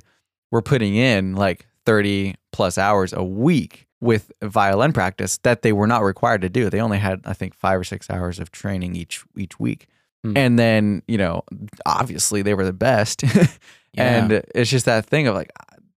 were 0.51 0.63
putting 0.63 0.95
in 0.97 1.35
like 1.35 1.67
30 1.87 2.35
plus 2.53 2.79
hours 2.79 3.13
a 3.13 3.23
week 3.23 3.87
with 4.01 4.31
violin 4.43 4.93
practice 4.93 5.39
that 5.39 5.63
they 5.63 5.73
were 5.73 5.87
not 5.87 6.03
required 6.03 6.41
to 6.43 6.49
do. 6.49 6.71
They 6.71 6.81
only 6.81 6.99
had, 6.99 7.21
I 7.25 7.33
think, 7.35 7.55
five 7.55 7.81
or 7.81 7.85
six 7.85 8.09
hours 8.11 8.39
of 8.39 8.51
training 8.51 8.95
each 8.97 9.25
each 9.37 9.59
week. 9.59 9.87
Hmm. 10.25 10.37
And 10.37 10.59
then, 10.59 11.03
you 11.09 11.19
know, 11.19 11.43
obviously 11.87 12.43
they 12.43 12.55
were 12.55 12.65
the 12.65 12.73
best. 12.73 13.23
Yeah. 13.95 14.19
And 14.23 14.33
it's 14.55 14.71
just 14.71 14.85
that 14.85 15.07
thing 15.07 15.27
of 15.29 15.35
like, 15.35 15.51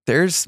there's, 0.07 0.47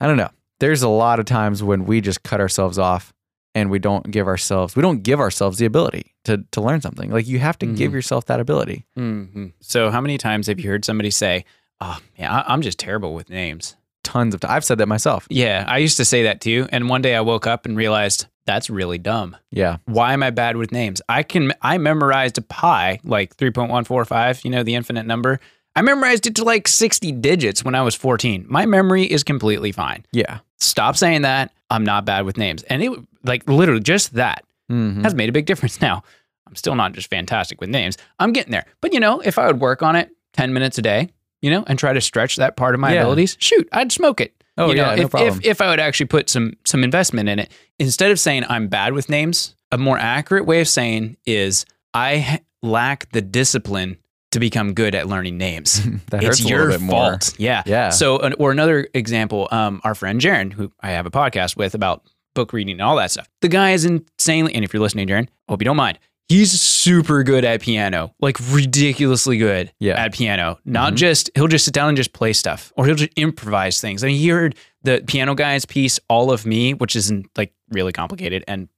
I 0.00 0.06
don't 0.06 0.16
know. 0.16 0.30
There's 0.60 0.82
a 0.82 0.88
lot 0.88 1.18
of 1.18 1.24
times 1.26 1.62
when 1.62 1.84
we 1.86 2.00
just 2.00 2.22
cut 2.22 2.40
ourselves 2.40 2.78
off 2.78 3.12
and 3.54 3.70
we 3.70 3.78
don't 3.78 4.10
give 4.10 4.26
ourselves, 4.28 4.76
we 4.76 4.82
don't 4.82 5.02
give 5.02 5.18
ourselves 5.20 5.58
the 5.58 5.66
ability 5.66 6.14
to, 6.24 6.44
to 6.52 6.60
learn 6.60 6.80
something. 6.80 7.10
Like 7.10 7.26
you 7.26 7.38
have 7.38 7.58
to 7.60 7.66
give 7.66 7.90
Mhm. 7.90 7.94
yourself 7.94 8.26
that 8.26 8.40
ability. 8.40 8.86
hmm 8.94 9.46
So, 9.60 9.90
how 9.90 10.00
many 10.00 10.18
times 10.18 10.46
have 10.46 10.60
you 10.60 10.68
heard 10.70 10.84
somebody 10.84 11.10
say, 11.10 11.44
"Oh, 11.80 11.98
yeah, 12.16 12.32
I- 12.32 12.52
I'm 12.52 12.62
just 12.62 12.78
terrible 12.78 13.14
with 13.14 13.28
names"? 13.30 13.76
Tons 14.04 14.34
of, 14.34 14.44
i 14.44 14.56
I've 14.56 14.64
said 14.64 14.78
that 14.78 14.86
myself. 14.86 15.26
Yeah, 15.30 15.64
I 15.68 15.78
used 15.78 15.96
to 15.98 16.04
say 16.04 16.22
that 16.24 16.40
too. 16.40 16.66
And 16.72 16.88
one 16.88 17.02
day 17.02 17.14
I 17.16 17.20
woke 17.20 17.46
up 17.46 17.66
and 17.66 17.76
realized 17.76 18.26
that's 18.46 18.70
really 18.70 18.98
dumb. 18.98 19.36
Yeah. 19.50 19.76
Why 19.84 20.12
am 20.14 20.22
I 20.22 20.30
bad 20.30 20.56
with 20.56 20.72
names? 20.72 21.02
I 21.08 21.22
can 21.22 21.52
I 21.62 21.76
memorized 21.78 22.38
a 22.38 22.42
pi 22.42 22.98
like 23.04 23.36
3.145, 23.36 24.44
you 24.44 24.50
know, 24.50 24.62
the 24.62 24.74
infinite 24.74 25.06
number. 25.06 25.40
I 25.76 25.82
memorized 25.82 26.26
it 26.26 26.34
to 26.36 26.44
like 26.44 26.66
60 26.68 27.12
digits 27.12 27.64
when 27.64 27.74
I 27.74 27.82
was 27.82 27.94
14. 27.94 28.46
My 28.48 28.66
memory 28.66 29.04
is 29.04 29.22
completely 29.22 29.72
fine. 29.72 30.04
Yeah. 30.12 30.38
Stop 30.58 30.96
saying 30.96 31.22
that. 31.22 31.52
I'm 31.70 31.84
not 31.84 32.04
bad 32.04 32.24
with 32.24 32.36
names. 32.36 32.62
And 32.64 32.82
it 32.82 32.90
like 33.24 33.48
literally 33.48 33.80
just 33.80 34.14
that 34.14 34.44
Mhm. 34.70 35.02
has 35.04 35.14
made 35.14 35.28
a 35.28 35.32
big 35.32 35.46
difference 35.50 35.80
now. 35.80 36.02
I'm 36.46 36.56
still 36.56 36.74
not 36.74 36.92
just 36.92 37.08
fantastic 37.08 37.60
with 37.60 37.70
names. 37.70 37.96
I'm 38.18 38.32
getting 38.32 38.50
there. 38.52 38.64
But 38.80 38.92
you 38.92 39.00
know, 39.00 39.20
if 39.20 39.38
I 39.38 39.46
would 39.46 39.60
work 39.60 39.82
on 39.82 39.94
it 39.96 40.10
10 40.32 40.52
minutes 40.52 40.78
a 40.78 40.82
day, 40.82 41.10
you 41.42 41.50
know, 41.50 41.64
and 41.68 41.78
try 41.78 41.92
to 41.92 42.00
stretch 42.00 42.36
that 42.36 42.56
part 42.56 42.74
of 42.74 42.80
my 42.80 42.92
Yeah. 42.92 43.00
abilities, 43.02 43.36
shoot, 43.38 43.68
I'd 43.72 43.92
smoke 43.92 44.20
it. 44.20 44.34
Oh, 44.58 44.68
you 44.68 44.74
know, 44.74 44.90
yeah, 44.90 44.94
no 44.96 45.02
if, 45.04 45.10
problem. 45.10 45.38
if 45.38 45.44
if 45.46 45.60
I 45.60 45.70
would 45.70 45.80
actually 45.80 46.06
put 46.06 46.28
some 46.28 46.54
some 46.64 46.82
investment 46.84 47.28
in 47.28 47.38
it, 47.38 47.50
instead 47.78 48.10
of 48.10 48.18
saying 48.20 48.44
I'm 48.48 48.66
bad 48.68 48.92
with 48.92 49.08
names, 49.08 49.54
a 49.72 49.78
more 49.78 49.96
accurate 49.96 50.44
way 50.44 50.60
of 50.60 50.68
saying 50.68 51.16
is 51.24 51.64
I 51.94 52.40
lack 52.62 53.10
the 53.12 53.22
discipline 53.22 53.96
to 54.32 54.40
become 54.40 54.74
good 54.74 54.94
at 54.94 55.08
learning 55.08 55.36
names. 55.38 55.82
that 56.10 56.22
hurts 56.22 56.38
it's 56.40 56.46
a 56.46 56.48
your 56.48 56.58
little 56.66 56.78
bit 56.78 56.80
more. 56.84 57.10
fault. 57.12 57.34
Yeah. 57.38 57.62
Yeah. 57.66 57.88
So, 57.90 58.18
an- 58.18 58.34
or 58.38 58.52
another 58.52 58.88
example, 58.94 59.48
um, 59.50 59.80
our 59.84 59.94
friend 59.94 60.20
Jaron, 60.20 60.52
who 60.52 60.70
I 60.80 60.90
have 60.90 61.06
a 61.06 61.10
podcast 61.10 61.56
with 61.56 61.74
about 61.74 62.04
book 62.34 62.52
reading 62.52 62.72
and 62.74 62.82
all 62.82 62.96
that 62.96 63.10
stuff. 63.10 63.28
The 63.40 63.48
guy 63.48 63.72
is 63.72 63.84
insanely, 63.84 64.54
and 64.54 64.64
if 64.64 64.72
you're 64.72 64.80
listening, 64.82 65.08
Jaron, 65.08 65.24
I 65.26 65.52
hope 65.52 65.60
you 65.60 65.64
don't 65.64 65.76
mind. 65.76 65.98
He's 66.28 66.52
super 66.60 67.24
good 67.24 67.44
at 67.44 67.60
piano, 67.60 68.14
like 68.20 68.36
ridiculously 68.52 69.36
good 69.36 69.72
Yeah. 69.80 70.00
at 70.00 70.12
piano. 70.14 70.60
Not 70.64 70.92
Mhm. 70.92 70.96
just 70.96 71.30
he'll 71.34 71.48
just 71.48 71.64
sit 71.64 71.74
down 71.74 71.88
and 71.88 71.96
just 71.96 72.12
play 72.12 72.32
stuff, 72.32 72.72
or 72.76 72.86
he'll 72.86 72.94
just 72.94 73.10
improvise 73.16 73.80
things. 73.80 74.04
I 74.04 74.06
mean, 74.06 74.16
he 74.16 74.28
heard 74.28 74.54
the 74.84 75.02
piano 75.08 75.34
guy's 75.34 75.64
piece, 75.64 75.98
"All 76.08 76.30
of 76.30 76.46
Me," 76.46 76.72
which 76.72 76.94
isn't 76.94 77.26
like 77.36 77.52
really 77.70 77.90
complicated 77.92 78.44
and 78.46 78.68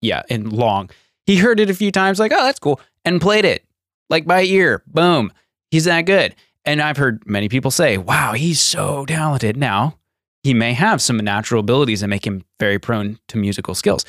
yeah, 0.00 0.22
and 0.30 0.52
long. 0.52 0.88
He 1.26 1.36
heard 1.38 1.58
it 1.58 1.68
a 1.68 1.74
few 1.74 1.90
times, 1.90 2.20
like, 2.20 2.30
"Oh, 2.32 2.44
that's 2.44 2.60
cool," 2.60 2.80
and 3.04 3.20
played 3.20 3.44
it 3.44 3.64
like 4.10 4.26
by 4.26 4.42
ear. 4.42 4.82
Boom, 4.86 5.32
he's 5.70 5.84
that 5.84 6.02
good. 6.02 6.34
And 6.66 6.82
I've 6.82 6.98
heard 6.98 7.22
many 7.26 7.48
people 7.48 7.70
say, 7.70 7.96
"Wow, 7.96 8.32
he's 8.34 8.60
so 8.60 9.06
talented." 9.06 9.56
Now 9.56 9.96
he 10.42 10.52
may 10.52 10.72
have 10.74 11.00
some 11.00 11.16
natural 11.18 11.60
abilities 11.60 12.00
that 12.00 12.08
make 12.08 12.26
him 12.26 12.44
very 12.58 12.78
prone 12.78 13.18
to 13.28 13.36
musical 13.38 13.74
skills. 13.74 14.04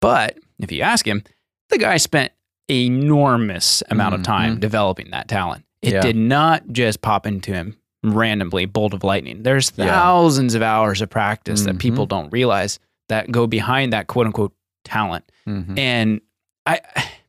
But 0.00 0.36
if 0.58 0.70
you 0.72 0.82
ask 0.82 1.06
him, 1.06 1.22
the 1.70 1.78
guy 1.78 1.96
spent 1.96 2.32
enormous 2.68 3.82
amount 3.90 4.14
of 4.14 4.22
time 4.22 4.56
Mhm. 4.56 4.60
developing 4.60 5.10
that 5.10 5.28
talent. 5.28 5.64
It 5.82 5.94
Yeah. 5.94 6.00
did 6.00 6.16
not 6.16 6.68
just 6.72 7.02
pop 7.02 7.26
into 7.26 7.52
him 7.52 7.76
randomly, 8.02 8.66
bolt 8.66 8.92
of 8.94 9.02
lightning. 9.04 9.42
There's 9.42 9.72
Yeah. 9.76 9.86
thousands 9.86 10.54
of 10.54 10.62
hours 10.62 11.00
of 11.00 11.10
practice 11.10 11.62
that 11.62 11.76
Mhm. 11.76 11.80
people 11.80 12.06
don't 12.06 12.30
realize 12.32 12.78
that 13.08 13.30
go 13.30 13.46
behind 13.46 13.92
that 13.92 14.06
quote 14.06 14.26
unquote 14.26 14.52
talent. 14.84 15.24
Mhm. 15.46 15.78
And 15.78 16.20
I, 16.66 16.80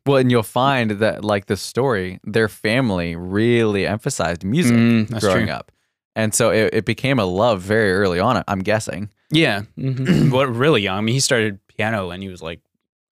Well, 0.05 0.17
and 0.17 0.29
you'll 0.29 0.43
find 0.43 0.91
that, 0.91 1.23
like 1.25 1.47
the 1.47 1.57
story, 1.57 2.19
their 2.23 2.47
family 2.47 3.15
really 3.15 3.87
emphasized 3.87 4.43
music 4.43 4.75
Mm, 4.77 5.19
growing 5.19 5.45
true. 5.47 5.55
up. 5.55 5.71
And 6.15 6.33
so 6.33 6.49
it, 6.51 6.73
it 6.73 6.85
became 6.85 7.19
a 7.19 7.25
love 7.25 7.61
very 7.61 7.91
early 7.93 8.19
on, 8.19 8.43
I'm 8.47 8.59
guessing. 8.59 9.09
Yeah. 9.31 9.63
mhm. 9.77 10.31
what 10.31 10.53
really 10.55 10.81
young. 10.83 10.97
I 10.97 11.01
mean, 11.01 11.13
he 11.13 11.19
started 11.19 11.59
piano 11.67 12.11
and 12.11 12.21
he 12.23 12.29
was 12.29 12.41
like, 12.41 12.61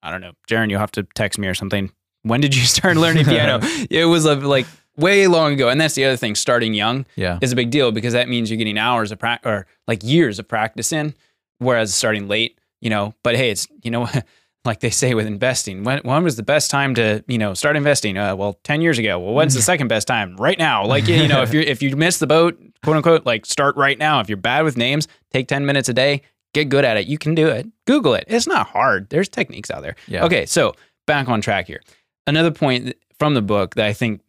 I 0.01 0.11
don't 0.11 0.21
know, 0.21 0.33
Jaron, 0.47 0.69
you'll 0.69 0.79
have 0.79 0.91
to 0.93 1.03
text 1.15 1.39
me 1.39 1.47
or 1.47 1.53
something. 1.53 1.91
When 2.21 2.39
did 2.41 2.55
you 2.55 2.61
start 2.65 2.95
learning 2.95 3.25
piano? 3.25 3.59
it 3.89 4.05
was 4.05 4.25
uh, 4.25 4.35
like 4.37 4.65
way 4.95 5.27
long 5.27 5.53
ago. 5.53 5.69
And 5.69 5.81
that's 5.81 5.95
the 5.95 6.05
other 6.05 6.15
thing. 6.17 6.35
Starting 6.35 6.73
young 6.73 7.05
Yeah. 7.15 7.39
is 7.41 7.51
a 7.51 7.55
big 7.55 7.71
deal 7.71 7.91
because 7.91 8.13
that 8.13 8.29
means 8.29 8.49
you're 8.51 8.57
getting 8.57 8.77
hours 8.77 9.11
of 9.11 9.19
practice 9.19 9.49
or 9.49 9.65
like 9.87 10.03
years 10.03 10.39
of 10.39 10.47
practice 10.47 10.93
in, 10.93 11.15
whereas 11.57 11.93
starting 11.93 12.27
late, 12.27 12.57
you 12.79 12.89
know, 12.89 13.13
but 13.23 13.35
hey, 13.35 13.49
it's, 13.49 13.67
you 13.81 13.91
know, 13.91 14.07
like 14.65 14.79
they 14.79 14.89
say 14.89 15.13
with 15.13 15.25
investing, 15.27 15.83
when, 15.83 15.99
when 16.03 16.23
was 16.23 16.35
the 16.37 16.43
best 16.43 16.71
time 16.71 16.95
to, 16.95 17.23
you 17.27 17.37
know, 17.37 17.53
start 17.53 17.75
investing? 17.75 18.17
Uh, 18.17 18.35
well, 18.35 18.59
10 18.63 18.81
years 18.81 18.97
ago. 18.97 19.19
Well, 19.19 19.33
when's 19.33 19.53
the 19.53 19.61
second 19.61 19.89
best 19.89 20.07
time? 20.07 20.35
Right 20.37 20.57
now. 20.57 20.85
Like, 20.93 21.07
you 21.07 21.27
know, 21.27 21.41
if 21.41 21.53
you 21.53 21.61
if 21.61 21.81
you 21.81 21.95
miss 21.95 22.19
the 22.19 22.27
boat, 22.27 22.57
quote 22.83 22.95
unquote, 22.95 23.25
like 23.25 23.45
start 23.45 23.75
right 23.75 23.97
now. 23.97 24.19
If 24.19 24.29
you're 24.29 24.37
bad 24.37 24.63
with 24.63 24.77
names, 24.77 25.07
take 25.31 25.47
10 25.47 25.65
minutes 25.65 25.89
a 25.89 25.93
day, 25.93 26.21
get 26.53 26.69
good 26.69 26.85
at 26.85 26.97
it. 26.97 27.07
You 27.07 27.17
can 27.17 27.33
do 27.35 27.47
it. 27.47 27.67
Google 27.85 28.13
it. 28.13 28.25
It's 28.27 28.47
not 28.47 28.67
hard. 28.67 29.09
There's 29.09 29.27
techniques 29.27 29.69
out 29.71 29.81
there. 29.81 29.95
Yeah. 30.07 30.23
Okay. 30.25 30.45
So 30.45 30.73
back 31.07 31.27
on 31.29 31.41
track 31.41 31.67
here. 31.67 31.81
Another 32.27 32.51
point 32.51 32.93
from 33.19 33.33
the 33.33 33.41
book 33.41 33.75
that 33.75 33.85
I 33.85 33.93
think 33.93 34.21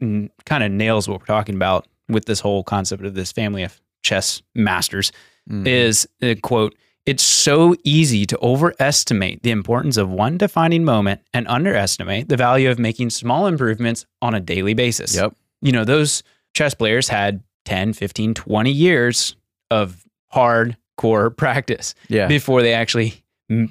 kind 0.46 0.64
of 0.64 0.70
nails 0.72 1.06
what 1.08 1.20
we're 1.20 1.26
talking 1.26 1.54
about 1.54 1.86
with 2.08 2.24
this 2.24 2.40
whole 2.40 2.64
concept 2.64 3.04
of 3.04 3.14
this 3.14 3.30
family 3.30 3.62
of 3.62 3.80
chess 4.02 4.42
masters 4.54 5.12
Mhm. 5.50 5.66
is 5.66 6.08
uh, 6.22 6.34
quote 6.42 6.74
it's 7.06 7.22
so 7.22 7.74
easy 7.84 8.24
to 8.26 8.38
overestimate 8.40 9.42
the 9.42 9.50
importance 9.50 9.96
of 9.96 10.08
one 10.10 10.38
defining 10.38 10.84
moment 10.84 11.20
and 11.34 11.46
underestimate 11.48 12.28
the 12.28 12.36
value 12.36 12.70
of 12.70 12.78
making 12.78 13.10
small 13.10 13.46
improvements 13.46 14.06
on 14.22 14.34
a 14.34 14.40
daily 14.40 14.74
basis 14.74 15.14
Yep. 15.14 15.34
you 15.62 15.72
know 15.72 15.84
those 15.84 16.22
chess 16.54 16.74
players 16.74 17.08
had 17.08 17.42
10 17.66 17.92
15 17.92 18.34
20 18.34 18.70
years 18.70 19.36
of 19.70 20.04
hardcore 20.34 21.34
practice 21.36 21.94
Yeah. 22.08 22.26
before 22.26 22.62
they 22.62 22.72
actually 22.74 23.22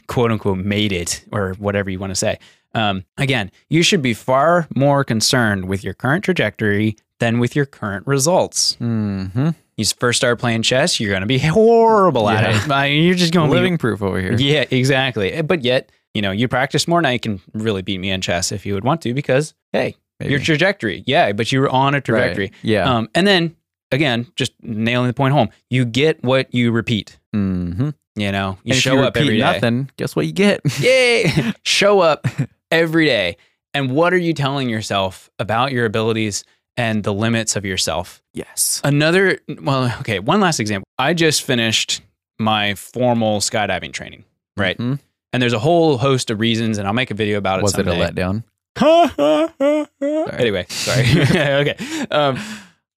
quote 0.08 0.32
unquote 0.32 0.58
made 0.60 0.92
it 0.92 1.24
or 1.32 1.54
whatever 1.56 1.90
you 1.90 1.98
want 2.00 2.12
to 2.12 2.16
say. 2.16 2.38
Um, 2.76 3.04
again, 3.18 3.52
you 3.70 3.84
should 3.84 4.02
be 4.02 4.14
far 4.16 4.68
more 4.76 5.04
concerned 5.04 5.66
with 5.66 5.84
your 5.84 5.94
current 5.94 6.24
trajectory 6.24 6.96
than 7.20 7.40
with 7.40 7.56
your 7.56 7.66
current 7.68 8.06
results. 8.08 8.76
hmm 8.76 9.50
You 9.78 9.86
first 9.86 10.18
start 10.18 10.40
playing 10.40 10.62
chess, 10.62 11.00
you're 11.00 11.10
going 11.10 11.22
to 11.22 11.28
be 11.28 11.38
horrible 11.40 12.30
at 12.30 12.44
it. 12.70 12.94
You're 13.04 13.16
just 13.16 13.34
going 13.34 13.50
Living 13.50 13.78
proof 13.78 14.02
over 14.02 14.20
here. 14.20 14.34
Yeah, 14.34 14.66
exactly. 14.70 15.42
But 15.42 15.64
yet, 15.64 15.92
you 16.14 16.22
know, 16.22 16.32
you 16.32 16.48
practice 16.48 16.88
more 16.88 17.02
now, 17.02 17.10
you 17.10 17.20
can 17.20 17.42
really 17.54 17.82
beat 17.82 17.98
me 18.00 18.12
in 18.12 18.22
chess 18.22 18.52
if 18.52 18.66
you 18.66 18.74
would 18.76 18.84
want 18.84 19.02
to 19.02 19.14
because, 19.14 19.54
hey, 19.72 19.96
Maybe. 20.20 20.32
your 20.32 20.40
trajectory. 20.40 21.04
Yeah, 21.08 21.32
but 21.32 21.52
you 21.52 21.60
were 21.60 21.70
on 21.70 21.94
a 21.94 21.98
Right. 21.98 22.04
trajectory. 22.06 22.52
Yeah. 22.62 22.84
Um, 22.98 23.10
and 23.16 23.26
then, 23.26 23.56
again, 23.92 24.28
just 24.36 24.54
nailing 24.62 25.08
the 25.08 25.14
point 25.14 25.34
home, 25.34 25.50
you 25.72 25.86
get 25.86 26.24
what 26.24 26.54
you 26.54 26.72
repeat. 26.72 27.18
hmm 27.34 27.90
You 28.16 28.32
know, 28.32 28.58
you 28.64 28.74
and 28.74 28.82
show 28.82 28.94
you 28.96 29.02
up 29.02 29.18
every 29.18 29.38
day. 29.38 29.44
nothing, 29.44 29.90
guess 29.98 30.16
what 30.16 30.28
you 30.28 30.34
get? 30.34 30.62
Yay! 30.80 31.54
Show 31.64 32.00
up 32.02 32.28
every 32.72 33.08
day. 33.08 33.38
And 33.74 33.90
what 33.92 34.14
are 34.14 34.18
you 34.20 34.36
telling 34.36 34.70
yourself 34.70 35.32
about 35.40 35.72
your 35.72 35.86
abilities 35.86 36.44
and 36.78 37.04
the 37.04 37.14
limits 37.14 37.56
of 37.56 37.66
yourself? 37.66 38.22
yes. 38.34 38.82
Another, 38.84 39.40
well, 39.62 39.94
okay, 40.00 40.20
one 40.20 40.40
last 40.42 40.60
example. 40.60 40.86
I 40.98 41.14
just 41.14 41.44
finished 41.44 42.02
my 42.40 42.74
formal 42.76 43.40
skydiving 43.42 43.94
training, 43.94 44.24
right? 44.58 44.78
Mhm. 44.78 45.00
And 45.32 45.42
there's 45.42 45.54
a 45.54 45.60
whole 45.60 45.98
host 45.98 46.30
of 46.32 46.40
reasons, 46.40 46.78
and 46.78 46.88
I'll 46.88 46.94
make 46.94 47.12
a 47.12 47.14
video 47.16 47.38
about 47.38 47.60
it 47.60 47.64
Was 47.64 47.78
it 47.78 47.88
a 47.88 47.92
someday. 47.92 48.12
letdown? 48.12 48.44
anyway, 50.40 50.66
sorry. 50.70 51.06
okay. 51.32 51.76
Um, 52.12 52.40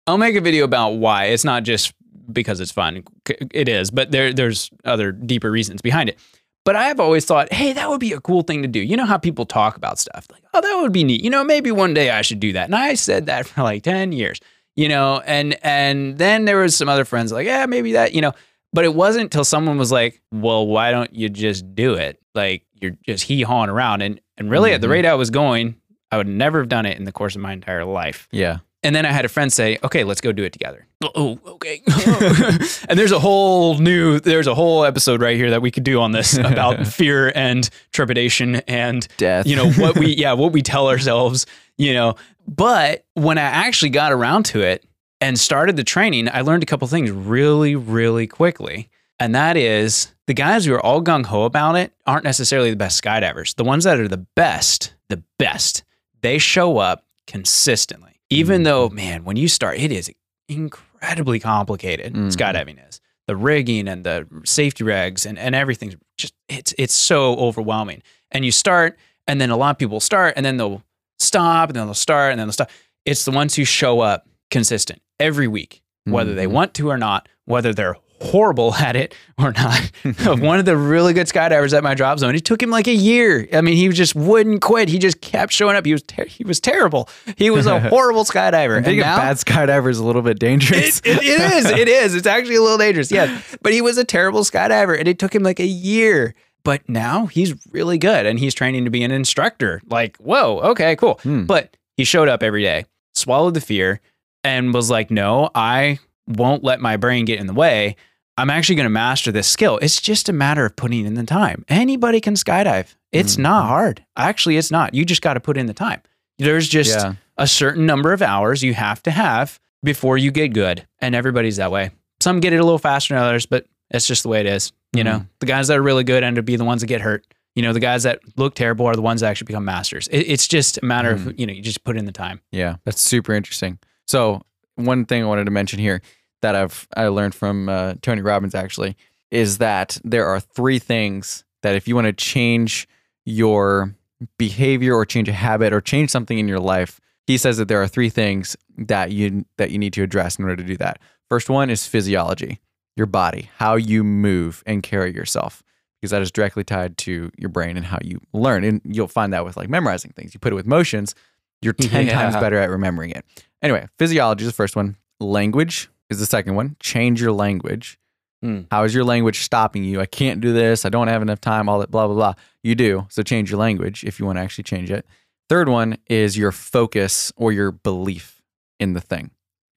I'll 0.07 0.17
make 0.17 0.35
a 0.35 0.41
video 0.41 0.63
about 0.63 0.91
why. 0.91 1.25
It's 1.25 1.43
not 1.43 1.63
just 1.63 1.93
because 2.31 2.59
it's 2.59 2.71
fun. 2.71 3.03
It 3.51 3.67
is, 3.69 3.91
but 3.91 4.11
there 4.11 4.33
there's 4.33 4.69
other 4.83 5.11
deeper 5.11 5.51
reasons 5.51 5.81
behind 5.81 6.09
it. 6.09 6.19
But 6.65 6.75
I 6.75 6.85
have 6.85 6.99
always 6.99 7.25
thought, 7.25 7.53
hey, 7.53 7.73
that 7.73 7.89
would 7.89 7.99
be 7.99 8.11
a 8.11 8.19
cool 8.19 8.41
thing 8.41 8.63
to 8.63 8.67
do. 8.67 8.79
You 8.79 8.97
know 8.97 9.05
how 9.05 9.17
people 9.17 9.45
talk 9.45 9.77
about 9.77 9.99
stuff 9.99 10.25
like, 10.31 10.41
oh, 10.53 10.61
that 10.61 10.79
would 10.81 10.91
be 10.91 11.03
neat. 11.03 11.23
You 11.23 11.29
know, 11.29 11.43
maybe 11.43 11.71
one 11.71 11.93
day 11.93 12.09
I 12.09 12.21
should 12.23 12.39
do 12.39 12.53
that. 12.53 12.65
And 12.65 12.75
I 12.75 12.95
said 12.95 13.27
that 13.27 13.45
for 13.45 13.61
like 13.63 13.83
10 13.83 14.11
years, 14.11 14.39
you 14.75 14.89
know, 14.89 15.21
and 15.25 15.55
and 15.63 16.17
then 16.17 16.45
there 16.45 16.57
was 16.57 16.75
some 16.75 16.89
other 16.89 17.05
friends 17.05 17.31
like, 17.31 17.45
yeah, 17.45 17.65
maybe 17.67 17.93
that, 17.93 18.13
you 18.13 18.21
know. 18.21 18.33
But 18.73 18.83
it 18.83 18.93
wasn't 18.93 19.25
until 19.25 19.45
someone 19.45 19.77
was 19.77 19.91
like, 19.91 20.21
well, 20.33 20.65
why 20.67 20.91
don't 20.91 21.13
you 21.15 21.29
just 21.29 21.75
do 21.75 21.93
it? 21.93 22.19
Like 22.33 22.65
you're 22.81 22.97
just 23.05 23.23
hee 23.23 23.43
hawing 23.43 23.69
around. 23.69 24.01
And 24.01 24.19
and 24.37 24.49
really 24.51 24.73
at 24.73 24.81
the 24.81 24.87
Mhm. 24.87 24.91
rate 24.91 25.05
I 25.05 25.13
was 25.13 25.29
going, 25.29 25.75
I 26.11 26.17
would 26.17 26.27
never 26.27 26.59
have 26.59 26.67
done 26.67 26.85
it 26.85 26.97
in 26.97 27.03
the 27.05 27.11
course 27.13 27.35
of 27.35 27.41
my 27.41 27.53
entire 27.53 27.85
life. 27.85 28.27
Yeah. 28.31 28.57
And 28.85 28.95
then 28.95 29.05
I 29.05 29.11
had 29.11 29.25
a 29.25 29.29
friend 29.29 29.51
say, 29.51 29.77
"Okay, 29.83 30.03
let's 30.03 30.21
go 30.21 30.31
do 30.31 30.43
it 30.43 30.53
together." 30.53 30.87
Oh, 31.03 31.11
oh 31.15 31.39
okay. 31.53 31.81
and 32.87 32.99
there's 32.99 33.11
a 33.11 33.19
whole 33.19 33.77
new, 33.79 34.19
there's 34.19 34.47
a 34.47 34.55
whole 34.55 34.85
episode 34.85 35.21
right 35.21 35.35
here 35.35 35.49
that 35.49 35.61
we 35.61 35.71
could 35.71 35.83
do 35.83 35.99
on 35.99 36.11
this 36.11 36.37
about 36.37 36.85
fear 36.99 37.31
and 37.35 37.69
trepidation 37.91 38.57
and 38.67 39.07
Death. 39.17 39.47
you 39.47 39.55
know 39.55 39.71
what 39.71 39.97
we, 39.97 40.07
yeah, 40.15 40.33
what 40.33 40.51
we 40.51 40.61
tell 40.61 40.87
ourselves, 40.87 41.45
you 41.77 41.93
know. 41.93 42.15
But 42.47 43.05
when 43.15 43.37
I 43.37 43.41
actually 43.41 43.89
got 43.89 44.11
around 44.11 44.45
to 44.47 44.61
it 44.61 44.85
and 45.19 45.39
started 45.39 45.75
the 45.75 45.83
training, 45.83 46.29
I 46.29 46.41
learned 46.41 46.63
a 46.63 46.67
couple 46.67 46.87
things 46.87 47.09
really, 47.09 47.75
really 47.75 48.27
quickly. 48.27 48.89
And 49.19 49.33
that 49.33 49.57
is 49.57 50.13
the 50.27 50.33
guys 50.33 50.65
who 50.65 50.73
are 50.73 50.85
all 50.85 51.01
gung 51.01 51.25
ho 51.25 51.43
about 51.43 51.75
it 51.75 51.93
aren't 52.05 52.23
necessarily 52.23 52.69
the 52.69 52.75
best 52.75 53.01
skydivers. 53.01 53.55
The 53.55 53.63
ones 53.63 53.85
that 53.85 53.99
are 53.99 54.07
the 54.07 54.25
best, 54.35 54.93
the 55.09 55.23
best, 55.39 55.83
they 56.21 56.37
show 56.37 56.77
up 56.77 57.05
consistently. 57.25 58.14
Even 58.29 58.63
though, 58.63 58.89
man, 58.89 59.23
when 59.23 59.37
you 59.37 59.47
start, 59.47 59.77
it 59.77 59.91
is 59.91 60.11
incredibly 60.49 61.39
complicated. 61.39 62.13
Mhm. 62.13 62.31
Skydiving 62.31 62.87
is 62.87 62.99
the 63.27 63.35
rigging 63.35 63.87
and 63.87 64.03
the 64.03 64.27
safety 64.45 64.83
regs 64.83 65.25
and, 65.25 65.37
and 65.39 65.55
everything's 65.55 65.95
just 66.17 66.33
it's 66.47 66.73
it's 66.77 66.93
so 66.93 67.35
overwhelming. 67.35 68.01
And 68.31 68.43
you 68.45 68.51
start, 68.51 68.97
and 69.27 69.39
then 69.39 69.49
a 69.49 69.57
lot 69.57 69.71
of 69.71 69.77
people 69.77 69.99
start, 69.99 70.33
and 70.35 70.45
then 70.45 70.57
they'll 70.57 70.83
stop, 71.19 71.69
and 71.69 71.75
then 71.75 71.87
they'll 71.87 71.93
start, 71.93 72.31
and 72.31 72.39
then 72.39 72.47
they'll 72.47 72.53
stop. 72.53 72.69
It's 73.05 73.25
the 73.25 73.31
ones 73.31 73.55
who 73.55 73.65
show 73.65 73.99
up 74.01 74.27
consistent 74.51 75.01
every 75.19 75.47
week, 75.47 75.81
whether 76.05 76.33
they 76.33 76.45
Mhm. 76.45 76.51
want 76.51 76.73
to 76.75 76.89
or 76.89 76.97
not, 76.97 77.27
whether 77.45 77.73
they're 77.73 77.95
horrible 78.25 78.73
at 78.79 78.95
it 78.95 79.15
or 79.37 79.51
not. 79.53 79.79
One 80.39 80.59
of 80.59 80.65
the 80.65 80.77
really 80.77 81.13
good 81.13 81.27
skydivers 81.27 81.75
at 81.75 81.83
my 81.83 81.93
drop 81.93 82.19
zone, 82.19 82.35
it 82.35 82.45
took 82.45 82.61
him 82.61 82.69
like 82.69 82.87
a 82.87 82.93
year. 82.93 83.47
I 83.53 83.61
mean, 83.61 83.75
he 83.75 83.87
just 83.89 84.15
wouldn't 84.15 84.61
quit. 84.61 84.89
He 84.89 84.99
just 84.99 85.21
kept 85.21 85.53
showing 85.53 85.75
up. 85.75 85.85
He 85.85 85.93
was 85.93 86.03
ter- 86.03 86.25
he 86.25 86.43
was 86.43 86.59
terrible. 86.59 87.09
He 87.37 87.49
was 87.49 87.65
a 87.65 87.79
horrible 87.89 88.25
skydiver. 88.25 88.83
Being 88.83 88.99
a 88.99 89.03
bad 89.03 89.37
skydiver 89.37 89.89
is 89.89 89.99
a 89.99 90.03
little 90.03 90.21
bit 90.21 90.39
dangerous. 90.39 90.99
it, 90.99 91.05
it, 91.05 91.23
it 91.23 91.53
is. 91.53 91.65
It 91.65 91.87
is. 91.87 92.15
It's 92.15 92.27
actually 92.27 92.55
a 92.55 92.61
little 92.61 92.77
dangerous. 92.77 93.11
Yes. 93.11 93.57
But 93.61 93.73
he 93.73 93.81
was 93.81 93.97
a 93.97 94.03
terrible 94.03 94.41
skydiver 94.41 94.97
and 94.97 95.07
it 95.07 95.19
took 95.19 95.33
him 95.33 95.43
like 95.43 95.59
a 95.59 95.65
year. 95.65 96.35
But 96.63 96.89
now 96.89 97.27
he's 97.27 97.53
really 97.71 97.99
good 97.99 98.25
and 98.25 98.39
he's 98.39 98.55
training 98.55 98.85
to 98.85 98.91
be 98.91 99.03
an 99.03 99.11
instructor. 99.11 99.81
Like, 99.87 100.17
whoa, 100.17 100.59
okay, 100.71 100.95
cool. 100.95 101.19
Hmm. 101.21 101.45
But 101.45 101.77
he 101.95 102.03
showed 102.03 102.27
up 102.27 102.41
every 102.41 102.63
day, 102.63 102.85
swallowed 103.13 103.53
the 103.53 103.61
fear, 103.61 104.01
and 104.43 104.73
was 104.73 104.89
like, 104.89 105.11
no, 105.11 105.51
I 105.53 105.99
won't 106.27 106.63
let 106.63 106.81
my 106.81 106.97
brain 106.97 107.25
get 107.25 107.39
in 107.39 107.45
the 107.47 107.53
way. 107.53 107.95
I'm 108.37 108.49
actually 108.49 108.75
going 108.75 108.85
to 108.85 108.89
master 108.89 109.31
this 109.31 109.47
skill. 109.47 109.77
It's 109.81 110.01
just 110.01 110.27
a 110.27 110.33
matter 110.33 110.65
of 110.65 110.75
putting 110.75 111.05
in 111.05 111.13
the 111.13 111.23
time. 111.23 111.63
Anybody 111.69 112.19
can 112.19 112.33
skydive. 112.33 112.95
It's 113.11 113.35
Mhm. 113.37 113.39
not 113.43 113.67
hard. 113.67 114.05
Actually, 114.17 114.57
it's 114.57 114.71
not. 114.71 114.93
You 114.93 115.05
just 115.05 115.21
got 115.21 115.35
to 115.35 115.39
put 115.39 115.57
in 115.57 115.67
the 115.67 115.73
time. 115.73 116.01
There's 116.37 116.67
just 116.67 116.89
yeah. 116.91 117.13
a 117.37 117.47
certain 117.47 117.85
number 117.85 118.11
of 118.11 118.21
hours 118.21 118.61
you 118.61 118.73
have 118.73 119.01
to 119.03 119.11
have 119.11 119.57
before 119.83 120.17
you 120.17 120.31
get 120.31 120.49
good. 120.53 120.85
And 120.99 121.15
everybody's 121.15 121.55
that 121.57 121.71
way. 121.71 121.91
Some 122.19 122.39
get 122.41 122.51
it 122.51 122.57
a 122.57 122.63
little 122.63 122.77
faster 122.79 123.13
than 123.13 123.23
others, 123.23 123.45
but 123.45 123.65
it's 123.89 124.05
just 124.07 124.23
the 124.23 124.29
way 124.29 124.41
it 124.41 124.47
is. 124.47 124.73
You 124.93 125.03
know, 125.05 125.19
Mhm. 125.19 125.27
the 125.39 125.45
guys 125.45 125.67
that 125.69 125.77
are 125.77 125.81
really 125.81 126.03
good 126.03 126.23
end 126.23 126.37
up 126.37 126.43
being 126.45 126.59
the 126.59 126.65
ones 126.65 126.81
that 126.81 126.87
get 126.87 127.01
hurt. 127.01 127.25
You 127.55 127.61
know, 127.61 127.71
the 127.71 127.79
guys 127.79 128.03
that 128.03 128.19
look 128.35 128.53
terrible 128.55 128.85
are 128.85 128.95
the 128.95 129.01
ones 129.01 129.21
that 129.21 129.27
actually 129.29 129.45
become 129.45 129.63
masters. 129.63 130.09
It, 130.09 130.19
it's 130.27 130.47
just 130.47 130.77
a 130.81 130.85
matter 130.85 131.11
of, 131.11 131.39
you 131.39 131.45
know, 131.45 131.53
you 131.53 131.61
just 131.61 131.85
put 131.85 131.95
in 131.95 132.03
the 132.05 132.11
time. 132.11 132.41
Yeah, 132.51 132.75
that's 132.83 133.01
super 133.01 133.33
interesting. 133.33 133.79
So 134.07 134.41
one 134.75 135.05
thing 135.05 135.23
I 135.23 135.25
wanted 135.25 135.45
to 135.45 135.51
mention 135.51 135.79
here 135.79 136.01
that 136.45 136.55
I've 136.55 136.87
I 136.95 137.07
learned 137.07 137.33
from 137.33 137.69
uh, 137.69 137.95
Tony 138.03 138.21
Robbins 138.21 138.53
actually 138.53 138.95
is 139.31 139.57
that 139.57 139.97
there 140.03 140.27
are 140.27 140.39
three 140.39 140.77
things 140.77 141.43
that 141.63 141.75
if 141.75 141.87
you 141.87 141.95
want 141.95 142.05
to 142.05 142.13
change 142.13 142.87
your 143.25 143.95
behavior 144.37 144.93
or 144.93 145.05
change 145.05 145.27
a 145.27 145.33
habit 145.33 145.73
or 145.73 145.81
change 145.81 146.11
something 146.11 146.37
in 146.37 146.47
your 146.47 146.59
life, 146.59 147.01
he 147.25 147.35
says 147.39 147.57
that 147.57 147.67
there 147.67 147.81
are 147.81 147.87
three 147.87 148.09
things 148.09 148.55
that 148.77 149.11
you 149.11 149.43
that 149.57 149.71
you 149.71 149.79
need 149.79 149.93
to 149.93 150.03
address 150.03 150.37
in 150.37 150.45
order 150.45 150.55
to 150.57 150.63
do 150.63 150.77
that. 150.77 150.99
First 151.29 151.49
one 151.49 151.71
is 151.71 151.87
physiology, 151.87 152.59
your 152.95 153.07
body, 153.07 153.49
how 153.57 153.75
you 153.75 154.03
move 154.03 154.61
and 154.67 154.83
carry 154.83 155.11
yourself. 155.13 155.63
because 155.99 156.11
that 156.11 156.21
is 156.21 156.31
directly 156.31 156.63
tied 156.63 156.95
to 156.99 157.31
your 157.39 157.49
brain 157.49 157.75
and 157.77 157.87
how 157.87 157.97
you 158.03 158.19
learn. 158.33 158.63
And 158.63 158.81
you'll 158.85 159.07
find 159.07 159.33
that 159.33 159.43
with 159.43 159.57
like 159.57 159.69
memorizing 159.69 160.11
things. 160.11 160.35
You 160.35 160.39
put 160.39 160.51
it 160.51 160.55
with 160.55 160.67
motions, 160.67 161.15
you're 161.63 161.73
10 161.89 162.07
times 162.07 162.35
better 162.35 162.59
at 162.59 162.69
remembering 162.69 163.09
it. 163.09 163.25
Anyway, 163.63 163.87
physiology 163.97 164.43
is 164.43 164.51
the 164.51 164.55
first 164.55 164.75
one. 164.75 164.97
Language 165.19 165.89
is 166.09 166.19
the 166.19 166.25
second 166.25 166.55
one. 166.55 166.75
Change 166.79 167.21
your 167.21 167.31
language. 167.31 167.97
Hmm. 168.41 168.61
How 168.71 168.83
is 168.83 168.93
your 168.93 169.03
language 169.03 169.41
stopping 169.41 169.83
you? 169.83 170.01
I 170.01 170.05
can't 170.05 170.41
do 170.41 170.53
this. 170.53 170.85
I 170.85 170.89
don't 170.89 171.07
have 171.07 171.21
enough 171.21 171.41
time, 171.41 171.67
all 171.69 171.79
that 171.79 171.89
blah, 171.91 172.05
blah, 172.07 172.15
blah. 172.15 172.33
You 172.63 172.75
do. 172.75 173.07
So 173.09 173.23
change 173.23 173.49
your 173.49 173.59
language 173.59 174.03
if 174.03 174.19
you 174.19 174.25
want 174.25 174.37
to 174.37 174.41
actually 174.41 174.65
change 174.65 174.91
it. 174.91 175.05
Third 175.49 175.69
one 175.69 175.97
is 176.09 176.37
your 176.37 176.51
focus 176.51 177.31
or 177.35 177.51
your 177.51 177.71
belief 177.71 178.41
in 178.79 178.93
the 178.93 179.01
thing. 179.01 179.31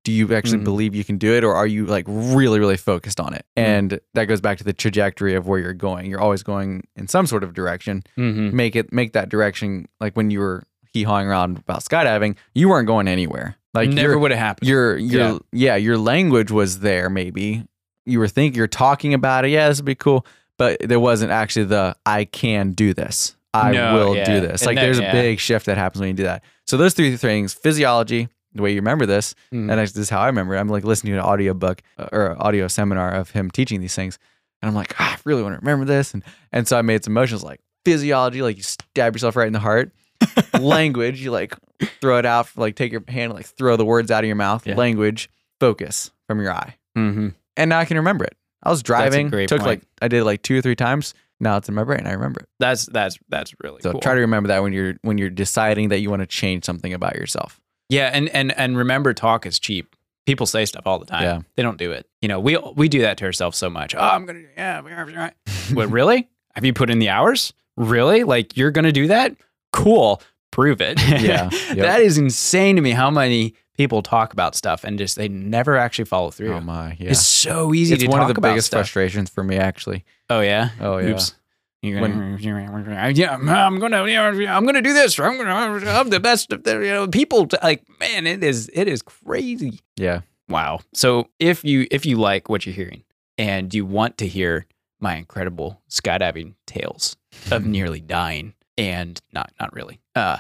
Do 0.05 0.13
you 0.13 0.35
actually 0.35 0.61
Mhm. 0.61 0.65
believe 0.65 0.95
you 0.95 1.05
can 1.05 1.19
do 1.19 1.35
it 1.35 1.45
or 1.45 1.55
are 1.55 1.67
you 1.67 1.85
like 1.85 2.05
really, 2.09 2.59
really 2.59 2.79
focused 2.79 3.21
on 3.21 3.35
it? 3.35 3.45
Mm. 3.57 3.63
And 3.63 4.01
that 4.15 4.25
goes 4.25 4.41
back 4.41 4.57
to 4.59 4.65
the 4.65 4.73
trajectory 4.73 5.35
of 5.35 5.47
where 5.47 5.59
you're 5.59 5.75
going. 5.75 6.07
You're 6.07 6.21
always 6.21 6.43
going 6.43 6.85
in 6.97 7.09
some 7.09 7.27
sort 7.27 7.45
of 7.45 7.53
direction. 7.53 8.03
Mm-hmm. 8.17 8.57
Make 8.57 8.75
it 8.75 8.93
make 8.93 9.13
that 9.13 9.29
direction 9.29 9.87
like 10.01 10.17
when 10.17 10.31
you 10.31 10.41
were 10.41 10.65
hee 10.95 11.03
hawing 11.03 11.27
around 11.29 11.59
about 11.59 11.85
skydiving, 11.85 12.37
you 12.55 12.71
weren't 12.71 12.87
going 12.87 13.07
anywhere. 13.07 13.57
Like 13.75 13.91
Never 13.91 14.19
would 14.19 14.31
have 14.31 14.41
happened. 14.41 14.69
your 14.69 14.97
your 14.97 15.41
yeah. 15.53 15.77
your 15.77 15.99
language 15.99 16.51
was 16.51 16.81
there 16.81 17.11
maybe. 17.11 17.65
You 18.07 18.19
were 18.19 18.29
thinking 18.29 18.57
you're 18.57 18.67
talking 18.67 19.13
about 19.15 19.45
it, 19.45 19.51
yeah, 19.51 19.69
this 19.69 19.79
would 19.79 19.85
be 19.85 19.95
cool. 19.95 20.27
But 20.57 20.81
there 20.81 20.99
wasn't 21.01 21.31
actually 21.31 21.67
the 21.67 21.95
I 22.07 22.25
can 22.25 22.73
do 22.73 22.95
this. 22.95 23.37
I 23.55 23.73
No, 23.73 23.95
will 23.95 24.17
yeah. 24.17 24.25
do 24.25 24.41
this. 24.41 24.63
And 24.63 24.67
Like 24.67 24.77
that- 24.77 24.83
there's 24.83 24.99
yeah. 25.01 25.11
a 25.11 25.13
big 25.13 25.39
shift 25.41 25.67
that 25.67 25.77
happens 25.79 26.01
when 26.01 26.09
you 26.09 26.15
do 26.15 26.23
that. 26.25 26.43
So 26.67 26.77
those 26.77 26.95
three 26.95 27.17
things, 27.17 27.55
physiology, 27.55 28.29
the 28.55 28.63
way 28.63 28.71
you 28.71 28.77
remember 28.77 29.07
this, 29.07 29.35
Mm. 29.53 29.71
and 29.71 29.79
this 29.81 29.97
is 29.97 30.11
how 30.11 30.21
I 30.21 30.27
remember 30.27 30.55
it. 30.55 30.59
I'm 30.61 30.69
like 30.69 30.85
listening 30.85 31.13
to 31.15 31.19
an 31.21 31.25
audio 31.25 31.55
book 31.55 31.83
uh, 31.99 32.09
or 32.13 32.37
audio 32.43 32.67
seminar 32.69 33.13
of 33.13 33.31
him 33.31 33.51
teaching 33.51 33.81
these 33.81 33.95
things. 33.95 34.19
And 34.61 34.69
I'm 34.69 34.75
like, 34.75 34.95
"Ah, 34.99 35.15
I 35.15 35.19
really 35.25 35.43
want 35.43 35.55
to 35.55 35.61
remember 35.61 35.85
this. 35.85 36.13
And 36.15 36.23
and 36.53 36.67
so 36.67 36.77
I 36.79 36.83
made 36.83 37.05
some 37.05 37.13
motions 37.13 37.43
like 37.45 37.61
physiology, 37.85 38.43
like 38.43 38.57
you 38.57 38.63
stab 38.63 39.15
yourself 39.15 39.37
right 39.37 39.47
in 39.47 39.53
the 39.53 39.61
heart. 39.61 39.93
Language, 40.59 41.21
you 41.23 41.31
like 41.31 41.55
throw 42.01 42.19
it 42.19 42.27
out, 42.27 42.49
like 42.57 42.75
take 42.77 42.93
your 42.93 43.03
hand, 43.09 43.33
like 43.33 43.47
throw 43.47 43.77
the 43.77 43.85
words 43.85 44.11
out 44.11 44.25
of 44.25 44.27
your 44.27 44.37
mouth. 44.37 44.67
Yeah. 44.67 44.75
Language, 44.77 45.31
focus 45.61 46.11
from 46.27 46.41
your 46.41 46.53
eye. 46.53 46.77
Mm-hmm. 46.97 47.29
And 47.57 47.69
now 47.69 47.79
I 47.79 47.85
can 47.85 47.97
remember 47.97 48.25
it. 48.25 48.37
I 48.63 48.71
was 48.71 48.83
driving, 48.83 49.31
took 49.31 49.49
point. 49.49 49.63
like 49.63 49.83
I 50.03 50.09
did 50.09 50.19
it 50.21 50.25
like 50.25 50.43
two 50.43 50.59
or 50.59 50.63
three 50.63 50.75
times. 50.77 51.15
Now 51.41 51.57
it's 51.57 51.69
in 51.69 51.75
my 51.75 51.85
brain. 51.85 52.07
I 52.07 52.13
remember 52.13 52.41
it. 52.41 52.49
That's 52.59 52.87
that's 52.87 53.19
that's 53.29 53.55
really 53.63 53.81
So 53.83 53.93
cool. 53.93 54.01
try 54.01 54.15
to 54.15 54.21
remember 54.21 54.49
that 54.49 54.63
when 54.63 54.73
you're 54.73 54.95
when 55.03 55.19
you're 55.19 55.31
deciding 55.31 55.91
that 55.91 56.01
you 56.01 56.11
want 56.11 56.21
to 56.21 56.27
change 56.27 56.65
something 56.65 56.93
about 56.93 57.15
yourself. 57.15 57.61
Yeah, 57.89 58.11
and 58.13 58.29
and 58.31 58.51
and 58.59 58.77
remember, 58.77 59.15
talk 59.15 59.47
is 59.47 59.59
cheap. 59.59 59.95
People 60.27 60.47
say 60.47 60.67
stuff 60.67 60.83
all 60.87 60.99
the 60.99 61.07
time. 61.07 61.23
Yeah. 61.23 61.41
They 61.57 61.63
don't 61.63 61.79
do 61.79 61.93
it. 61.93 62.07
You 62.21 62.29
know, 62.29 62.41
we 62.41 62.57
we 62.75 62.89
do 62.89 63.03
that 63.03 63.17
to 63.19 63.25
ourselves 63.25 63.57
so 63.57 63.71
much. 63.71 63.95
Oh, 63.95 64.01
I'm 64.01 64.27
gonna 64.27 64.43
yeah. 64.57 64.83
yeah, 64.85 65.07
yeah. 65.07 65.31
What 65.75 65.91
really? 65.91 66.29
Have 66.55 66.65
you 66.65 66.73
put 66.73 66.91
in 66.91 66.99
the 66.99 67.09
hours? 67.11 67.53
Really? 67.77 68.25
Like 68.25 68.57
you're 68.57 68.73
gonna 68.73 68.93
do 68.93 69.07
that? 69.07 69.37
Cool. 69.73 70.23
Prove 70.51 70.81
it. 70.81 71.01
Yeah. 71.23 71.51
Yep. 71.69 71.77
that 71.77 72.01
is 72.01 72.19
insane 72.19 72.77
to 72.77 72.83
me. 72.83 72.91
How 72.93 73.11
many 73.11 73.55
people 73.77 74.03
talk 74.03 74.33
about 74.33 74.55
stuff 74.55 74.83
and 74.85 74.99
just 74.99 75.17
they 75.17 75.29
never 75.29 75.77
actually 75.77 76.05
follow 76.07 76.31
through. 76.31 76.53
Oh 76.55 76.61
my, 76.61 76.97
yeah. 76.99 77.11
It's 77.11 77.25
so 77.25 77.73
easy 77.75 77.97
to. 77.97 78.05
It's 78.05 78.05
to 78.05 78.11
one 78.11 78.29
of 78.29 78.35
the 78.35 78.41
biggest 78.41 78.69
stuff. 78.69 78.79
frustrations 78.81 79.31
for 79.31 79.45
me 79.45 79.57
actually. 79.57 80.05
Oh 80.29 80.41
yeah. 80.41 80.71
Oh 80.81 80.99
yeah. 80.99 81.11
Oops. 81.11 81.35
You're 81.81 82.01
gonna, 82.01 82.37
yeah, 82.41 83.37
I'm 83.37 83.79
gonna, 83.79 84.05
yeah, 84.09 84.57
I'm 84.57 84.67
gonna 84.67 84.83
do 84.83 84.93
this. 84.93 85.17
I'm 85.21 85.37
gonna, 85.37 85.53
I'm 85.89 86.11
the 86.11 86.19
best 86.19 86.53
of 86.53 86.65
the, 86.65 86.73
you 86.75 86.91
know, 86.93 87.07
people. 87.07 87.47
t- 87.47 87.57
Like, 87.63 87.85
man, 88.01 88.27
it 88.27 88.43
is, 88.43 88.69
it 88.75 88.89
is 88.89 89.01
crazy. 89.01 89.79
Yeah. 89.97 90.23
Wow. 90.49 90.81
So 90.93 91.29
if 91.39 91.65
you, 91.65 91.87
if 91.93 92.05
you 92.05 92.17
like 92.17 92.49
what 92.49 92.67
you're 92.67 92.75
hearing 92.75 93.05
and 93.37 93.73
you 93.73 93.87
want 93.87 94.19
to 94.19 94.27
hear 94.27 94.67
my 94.99 95.15
incredible 95.15 95.81
skydiving 95.89 96.55
tales 96.67 97.17
of 97.53 97.65
nearly 97.65 98.01
dying 98.01 98.55
and 98.79 99.21
not, 99.33 99.53
not 99.61 99.73
really, 99.75 100.01
uh, 100.15 100.39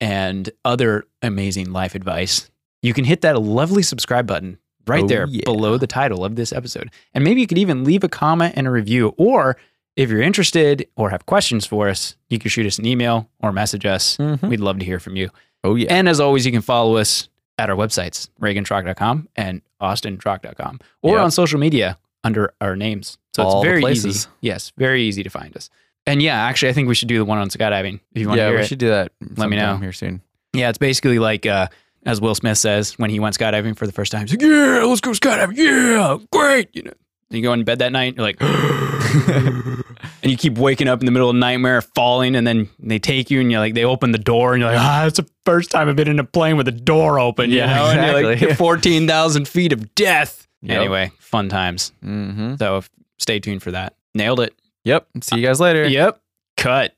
and 0.00 0.48
other 0.64 1.04
amazing 1.22 1.72
life 1.72 1.94
advice, 1.94 2.50
you 2.82 2.94
can 2.94 3.04
hit 3.04 3.20
that 3.22 3.40
lovely 3.40 3.82
subscribe 3.82 4.26
button 4.26 4.58
right 4.86 5.04
Oh, 5.04 5.08
there 5.08 5.26
yeah. 5.28 5.42
below 5.44 5.76
the 5.78 5.86
title 5.86 6.24
of 6.24 6.36
this 6.36 6.52
episode. 6.52 6.90
And 7.14 7.24
maybe 7.24 7.40
you 7.40 7.46
could 7.46 7.58
even 7.58 7.84
leave 7.84 8.04
a 8.04 8.08
comment 8.08 8.54
and 8.56 8.66
a 8.66 8.70
review. 8.70 9.14
Or 9.16 9.56
if 9.96 10.10
you're 10.10 10.20
interested 10.22 10.86
or 10.96 11.10
have 11.10 11.24
questions 11.26 11.64
for 11.66 11.88
us, 11.88 12.16
you 12.28 12.38
can 12.38 12.50
shoot 12.50 12.66
us 12.66 12.78
an 12.78 12.84
email 12.86 13.28
or 13.40 13.52
message 13.52 13.86
us. 13.86 14.16
Mhm. 14.18 14.48
We'd 14.48 14.60
love 14.60 14.78
to 14.80 14.84
hear 14.84 15.00
from 15.00 15.16
you. 15.16 15.30
Oh 15.62 15.74
yeah. 15.76 15.86
And 15.94 16.08
as 16.08 16.20
always, 16.20 16.44
you 16.44 16.52
can 16.52 16.60
follow 16.62 16.96
us 16.96 17.28
at 17.56 17.70
our 17.70 17.76
websites, 17.76 18.28
reagantrock.com 18.42 19.28
and 19.36 19.62
austintrock.com, 19.80 20.80
or 21.02 21.14
Yep. 21.16 21.24
on 21.24 21.30
social 21.30 21.58
media 21.60 21.98
under 22.24 22.52
our 22.60 22.76
names. 22.76 23.16
So 23.34 23.42
All 23.44 23.60
it's 23.62 23.66
very 23.66 23.80
places. 23.80 24.06
easy. 24.16 24.28
Yes, 24.42 24.72
very 24.76 25.02
easy 25.02 25.22
to 25.22 25.30
find 25.30 25.56
us. 25.56 25.70
And 26.06 26.20
yeah, 26.22 26.36
actually, 26.42 26.68
I 26.68 26.72
think 26.74 26.88
we 26.88 26.94
should 26.94 27.08
do 27.08 27.18
the 27.18 27.24
one 27.24 27.38
on 27.38 27.48
skydiving 27.48 28.00
if 28.14 28.20
you 28.22 28.28
want 28.28 28.38
yeah, 28.38 28.44
to 28.44 28.50
hear 28.50 28.58
we 28.58 28.64
it. 28.64 28.68
should 28.68 28.78
do 28.78 28.88
that. 28.88 29.12
Let 29.36 29.48
me 29.48 29.56
know. 29.56 29.76
here 29.78 29.92
soon. 29.92 30.20
Yeah, 30.52 30.68
it's 30.68 30.78
basically 30.78 31.18
like 31.18 31.46
uh, 31.46 31.68
as 32.04 32.20
Will 32.20 32.34
Smith 32.34 32.58
says 32.58 32.98
when 32.98 33.10
he 33.10 33.18
went 33.20 33.36
skydiving 33.38 33.76
for 33.76 33.86
the 33.86 33.92
first 33.92 34.12
time. 34.12 34.22
He's 34.22 34.32
like, 34.32 34.42
"Yeah, 34.42 34.84
let's 34.84 35.00
go 35.00 35.10
skydiving. 35.12 35.56
Yeah, 35.56 36.18
great." 36.30 36.68
You 36.74 36.82
know, 36.82 36.92
you 37.30 37.42
go 37.42 37.52
in 37.54 37.64
bed 37.64 37.78
that 37.78 37.90
night. 37.92 38.14
You're 38.16 38.24
like, 38.24 38.36
and 38.42 40.30
you 40.30 40.36
keep 40.36 40.58
waking 40.58 40.88
up 40.88 41.00
in 41.00 41.06
the 41.06 41.12
middle 41.12 41.30
of 41.30 41.36
nightmare, 41.36 41.80
falling, 41.82 42.36
and 42.36 42.46
then 42.46 42.68
they 42.78 42.98
take 42.98 43.30
you 43.30 43.40
and 43.40 43.50
you're 43.50 43.60
like, 43.60 43.74
they 43.74 43.84
open 43.84 44.12
the 44.12 44.18
door 44.18 44.54
and 44.54 44.60
you're 44.62 44.70
like, 44.70 44.80
ah, 44.80 45.06
it's 45.06 45.16
the 45.18 45.28
first 45.44 45.70
time 45.70 45.88
I've 45.88 45.96
been 45.96 46.08
in 46.08 46.18
a 46.18 46.24
plane 46.24 46.56
with 46.56 46.66
the 46.66 46.72
door 46.72 47.18
open. 47.18 47.50
You 47.50 47.58
Yeah, 47.58 47.74
know, 47.74 47.86
and 47.86 48.00
you're 48.10 48.20
exactly. 48.20 48.48
like 48.48 48.58
fourteen 48.58 49.06
thousand 49.06 49.48
feet 49.48 49.72
of 49.72 49.94
death. 49.94 50.46
Yep. 50.62 50.78
Anyway, 50.80 51.12
fun 51.18 51.48
times. 51.48 51.92
Mm-hmm. 52.04 52.56
So 52.56 52.82
stay 53.18 53.38
tuned 53.40 53.62
for 53.62 53.70
that. 53.72 53.94
Nailed 54.14 54.40
it. 54.40 54.54
Yep. 54.84 55.06
See 55.22 55.36
you 55.36 55.46
guys 55.46 55.60
later. 55.60 55.86
Yep. 55.88 56.20
Cut. 56.56 56.92